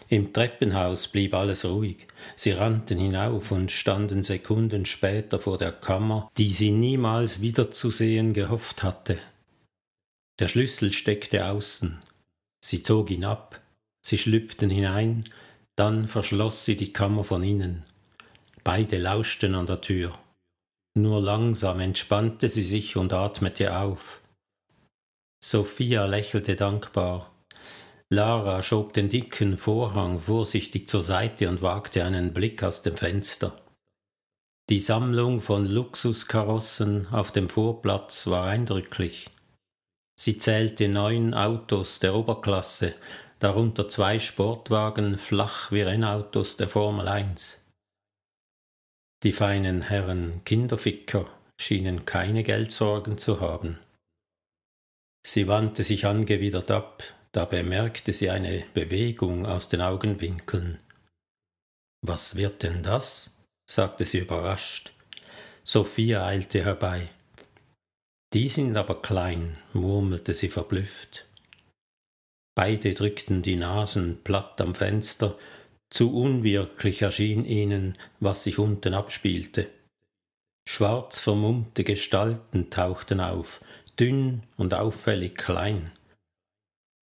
[0.10, 2.06] Im Treppenhaus blieb alles ruhig.
[2.36, 8.84] Sie rannten hinauf und standen Sekunden später vor der Kammer, die sie niemals wiederzusehen gehofft
[8.84, 9.18] hatte.
[10.40, 12.00] Der Schlüssel steckte außen.
[12.64, 13.62] Sie zog ihn ab.
[14.06, 15.24] Sie schlüpften hinein,
[15.76, 17.84] dann verschloss sie die Kammer von innen.
[18.66, 20.20] Beide lauschten an der Tür.
[20.96, 24.22] Nur langsam entspannte sie sich und atmete auf.
[25.46, 27.30] Sophia lächelte dankbar.
[28.10, 33.62] Lara schob den dicken Vorhang vorsichtig zur Seite und wagte einen Blick aus dem Fenster.
[34.70, 39.30] Die Sammlung von Luxuskarossen auf dem Vorplatz war eindrücklich.
[40.18, 42.94] Sie zählte neun Autos der Oberklasse,
[43.40, 47.62] darunter zwei Sportwagen flach wie Rennautos der Formel 1.
[49.24, 51.26] Die feinen Herren Kinderficker
[51.60, 53.78] schienen keine Geldsorgen zu haben.
[55.26, 60.80] Sie wandte sich angewidert ab, da bemerkte sie eine Bewegung aus den Augenwinkeln.
[62.06, 63.38] Was wird denn das?
[63.70, 64.92] sagte sie überrascht.
[65.64, 67.10] Sophia eilte herbei.
[68.34, 71.26] Die sind aber klein, murmelte sie verblüfft.
[72.56, 75.38] Beide drückten die Nasen platt am Fenster
[75.90, 79.70] zu unwirklich erschien ihnen, was sich unten abspielte.
[80.68, 83.62] Schwarz vermummte Gestalten tauchten auf,
[84.00, 85.92] dünn und auffällig klein.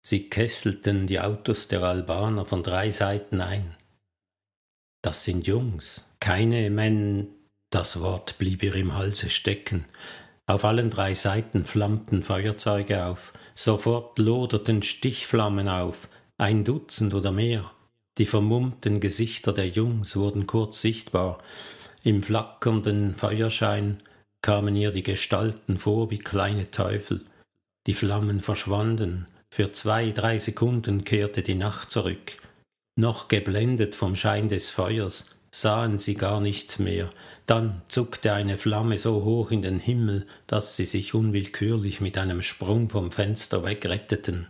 [0.06, 3.76] Sie kesselten die Autos der Albaner von drei Seiten ein.
[5.02, 7.28] Das sind Jungs, keine Männ.
[7.70, 9.86] Das Wort blieb ihr im Halse stecken.
[10.46, 17.72] Auf allen drei Seiten flammten Feuerzeuge auf, sofort loderten Stichflammen auf, ein Dutzend oder mehr.
[18.18, 21.40] Die vermummten Gesichter der Jungs wurden kurz sichtbar.
[22.04, 24.00] Im flackernden Feuerschein
[24.44, 27.22] kamen ihr die Gestalten vor wie kleine Teufel.
[27.88, 29.26] Die Flammen verschwanden.
[29.50, 32.38] Für zwei, drei Sekunden kehrte die Nacht zurück.
[32.96, 37.10] Noch geblendet vom Schein des Feuers sahen sie gar nichts mehr.
[37.48, 42.44] Dann zuckte eine Flamme so hoch in den Himmel, dass sie sich unwillkürlich mit einem
[42.44, 44.48] Sprung vom Fenster wegretteten.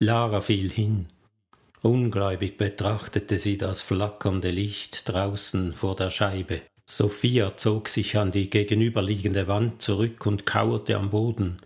[0.00, 1.06] Lara fiel hin,
[1.82, 6.62] Ungläubig betrachtete sie das flackernde Licht draußen vor der Scheibe.
[6.90, 11.58] Sophia zog sich an die gegenüberliegende Wand zurück und kauerte am Boden.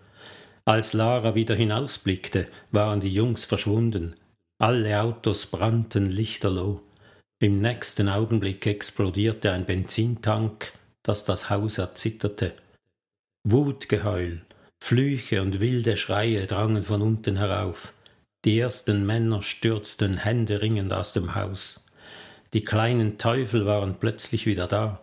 [0.64, 4.16] Als Lara wieder hinausblickte, waren die Jungs verschwunden.
[4.60, 6.80] Alle Autos brannten lichterloh.
[7.40, 10.72] Im nächsten Augenblick explodierte ein Benzintank,
[11.04, 12.54] dass das Haus erzitterte.
[13.44, 14.42] Wutgeheul,
[14.82, 17.92] Flüche und wilde Schreie drangen von unten herauf.
[18.44, 21.86] Die ersten Männer stürzten händeringend aus dem Haus.
[22.54, 25.00] Die kleinen Teufel waren plötzlich wieder da.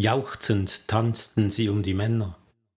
[0.00, 2.36] Jauchzend tanzten sie um die Männer.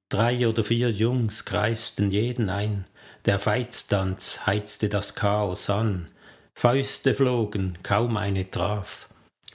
[0.10, 2.86] Drei oder vier Jungs kreisten jeden ein.
[3.26, 6.08] Der Veitstanz heizte das Chaos an.
[6.56, 9.08] Fäuste flogen, kaum eine traf.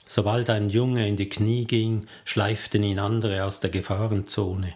[0.05, 4.73] Sobald ein Junge in die Knie ging, schleiften ihn andere aus der Gefahrenzone.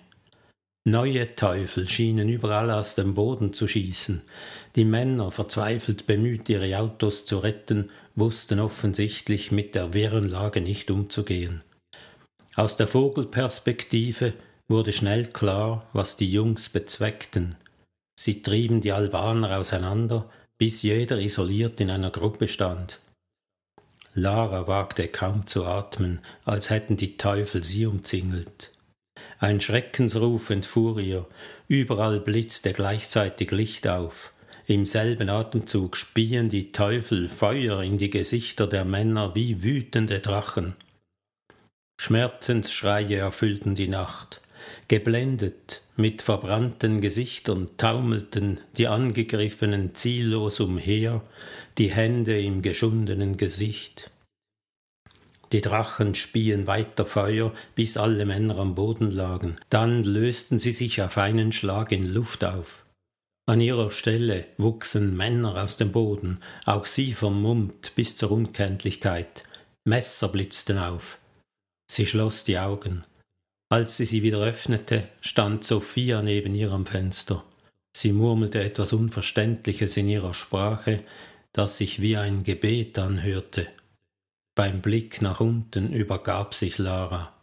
[0.84, 4.22] Neue Teufel schienen überall aus dem Boden zu schießen.
[4.76, 10.92] Die Männer, verzweifelt bemüht, ihre Autos zu retten, wussten offensichtlich mit der wirren Lage nicht
[10.92, 11.64] umzugehen.
[12.56, 14.34] Aus der Vogelperspektive
[14.68, 17.56] wurde schnell klar, was die Jungs bezweckten.
[18.20, 23.00] Sie trieben die Albaner auseinander, bis jeder isoliert in einer Gruppe stand.
[24.14, 28.72] Lara wagte kaum zu atmen, als hätten die Teufel sie umzingelt.
[29.40, 31.26] Ein Schreckensruf entfuhr ihr,
[31.68, 34.34] überall blitzte gleichzeitig Licht auf.
[34.68, 40.76] Im selben Atemzug spien die Teufel Feuer in die Gesichter der Männer wie wütende Drachen.
[42.02, 44.42] Schmerzensschreie erfüllten die Nacht.
[44.88, 51.22] Geblendet, mit verbrannten Gesichtern taumelten die Angegriffenen ziellos umher,
[51.78, 54.10] die Hände im geschundenen Gesicht.
[55.52, 59.58] Die Drachen spien weiter Feuer, bis alle Männer am Boden lagen.
[59.70, 62.84] Dann lösten sie sich auf einen Schlag in Luft auf.
[63.46, 69.44] An ihrer Stelle wuchsen Männer aus dem Boden, auch sie vermummt bis zur Unkenntlichkeit.
[69.86, 71.21] Messer blitzten auf.
[71.92, 73.04] Sie schloss die Augen.
[73.68, 77.44] Als sie sie wieder öffnete, stand Sophia neben ihr am Fenster.
[77.92, 81.02] Sie murmelte etwas Unverständliches in ihrer Sprache,
[81.52, 83.68] das sich wie ein Gebet anhörte.
[84.56, 87.34] Beim Blick nach unten übergab sich Lara.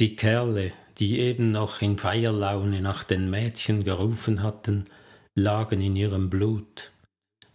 [0.00, 4.86] Die Kerle, die eben noch in Feierlaune nach den Mädchen gerufen hatten,
[5.34, 6.90] lagen in ihrem Blut.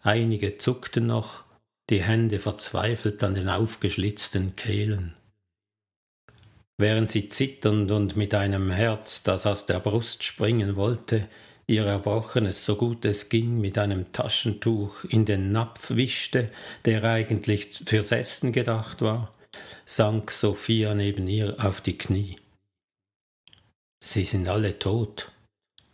[0.03, 1.43] Einige zuckten noch,
[1.89, 5.16] die Hände verzweifelt an den aufgeschlitzten Kehlen.
[6.78, 11.28] Während sie zitternd und mit einem Herz, das aus der Brust springen wollte,
[11.67, 16.51] ihr Erbrochenes so gut es ging mit einem Taschentuch in den Napf wischte,
[16.86, 19.34] der eigentlich fürs Essen gedacht war,
[19.86, 22.38] sank Sophia neben ihr auf die Knie.
[24.03, 25.32] Sie sind alle tot,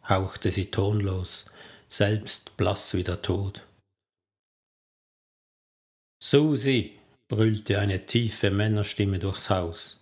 [0.07, 1.45] hauchte sie tonlos,
[1.88, 3.63] selbst blass wie der Tod.
[6.21, 9.98] Susi, brüllte eine tiefe Männerstimme durchs Haus.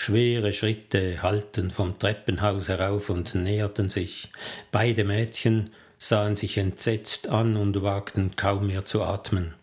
[0.00, 4.30] Schwere Schritte hallten vom Treppenhaus herauf und näherten sich.
[4.70, 9.54] Beide Mädchen sahen sich entsetzt an und wagten kaum mehr zu atmen.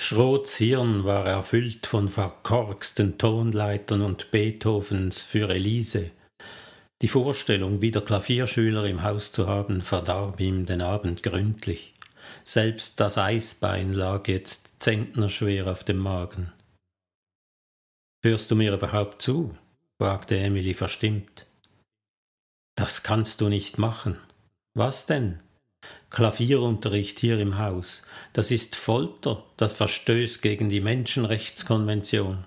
[0.00, 6.10] Schroths Hirn war erfüllt von verkorksten Tonleitern und Beethovens für Elise.
[7.00, 11.91] Die Vorstellung, wieder Klavierschüler im Haus zu haben, verdarb ihm den Abend gründlich.
[12.44, 16.52] Selbst das Eisbein lag jetzt zentnerschwer auf dem Magen.
[18.24, 19.56] Hörst du mir überhaupt zu?
[20.00, 21.46] fragte Emily verstimmt.
[22.76, 24.18] Das kannst du nicht machen.
[24.74, 25.40] Was denn?
[26.10, 28.02] Klavierunterricht hier im Haus.
[28.32, 32.44] Das ist Folter, das verstößt gegen die Menschenrechtskonvention.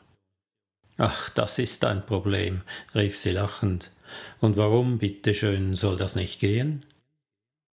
[0.98, 2.62] Ach, das ist ein Problem,
[2.94, 3.92] rief sie lachend.
[4.40, 6.86] Und warum, bitteschön, soll das nicht gehen?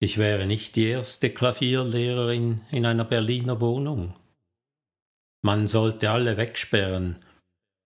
[0.03, 4.13] Ich wäre nicht die erste Klavierlehrerin in einer Berliner Wohnung.
[5.45, 7.23] Man sollte alle wegsperren.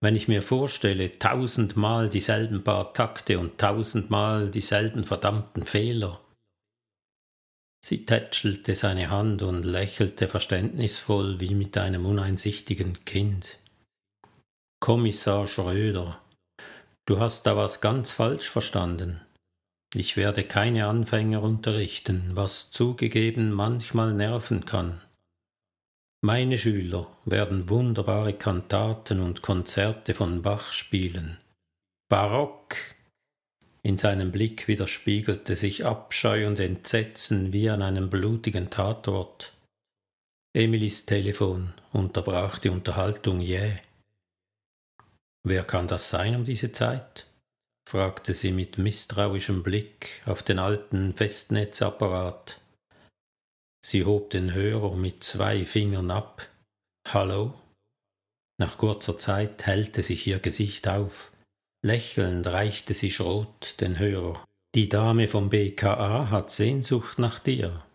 [0.02, 6.20] Wenn ich mir vorstelle, tausendmal dieselben paar Takte und tausendmal dieselben verdammten Fehler.
[7.86, 13.60] Sie tätschelte seine Hand und lächelte verständnisvoll wie mit einem uneinsichtigen Kind.
[14.80, 16.20] Kommissar Schröder,
[17.06, 19.22] du hast da was ganz falsch verstanden.
[19.94, 25.02] Ich werde keine Anfänger unterrichten, was zugegeben manchmal nerven kann.
[26.22, 31.38] Meine Schüler werden wunderbare Kantaten und Konzerte von Bach spielen.
[32.10, 32.76] Barock!
[33.84, 39.54] In seinem Blick widerspiegelte sich Abscheu und Entsetzen wie an einem blutigen Tatort.
[40.54, 43.78] Emilys Telefon unterbrach die Unterhaltung jäh.
[45.44, 47.27] Wer kann das sein um diese Zeit?
[47.88, 52.60] Fragte sie mit misstrauischem Blick auf den alten Festnetzapparat.
[53.82, 56.50] Sie hob den Hörer mit zwei Fingern ab.
[57.08, 57.54] Hallo?
[58.60, 61.32] Nach kurzer Zeit hellte sich ihr Gesicht auf.
[61.82, 64.44] Lächelnd reichte sie Schrot den Hörer.
[64.76, 67.86] Die Dame vom BKA hat Sehnsucht nach dir.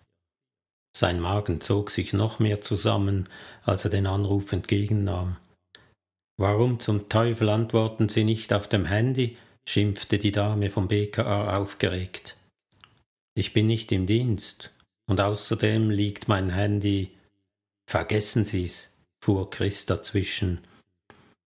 [0.97, 3.29] Sein Magen zog sich noch mehr zusammen,
[3.63, 5.37] als er den Anruf entgegennahm.
[6.39, 9.37] Warum zum Teufel antworten Sie nicht auf dem Handy,
[9.69, 12.37] schimpfte die Dame vom BKA aufgeregt.
[13.35, 14.73] Ich bin nicht im Dienst,
[15.09, 17.11] und außerdem liegt mein Handy.
[17.89, 20.61] Vergessen Sie's, fuhr Chris dazwischen.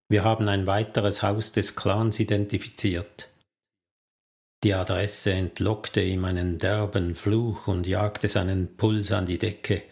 [0.09, 3.29] Wir haben ein weiteres Haus des Clans identifiziert.
[4.63, 9.83] Die Adresse entlockte ihm einen derben Fluch und jagte seinen Puls an die Decke.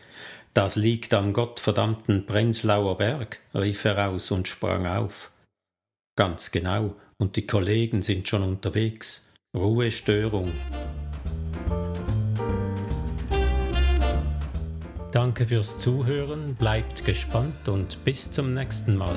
[0.53, 5.31] Das liegt am gottverdammten Prenzlauer Berg, rief er aus und sprang auf.
[6.17, 9.27] Ganz genau, und die Kollegen sind schon unterwegs.
[9.55, 10.51] Ruhestörung.
[15.11, 19.15] Danke fürs Zuhören, bleibt gespannt und bis zum nächsten Mal.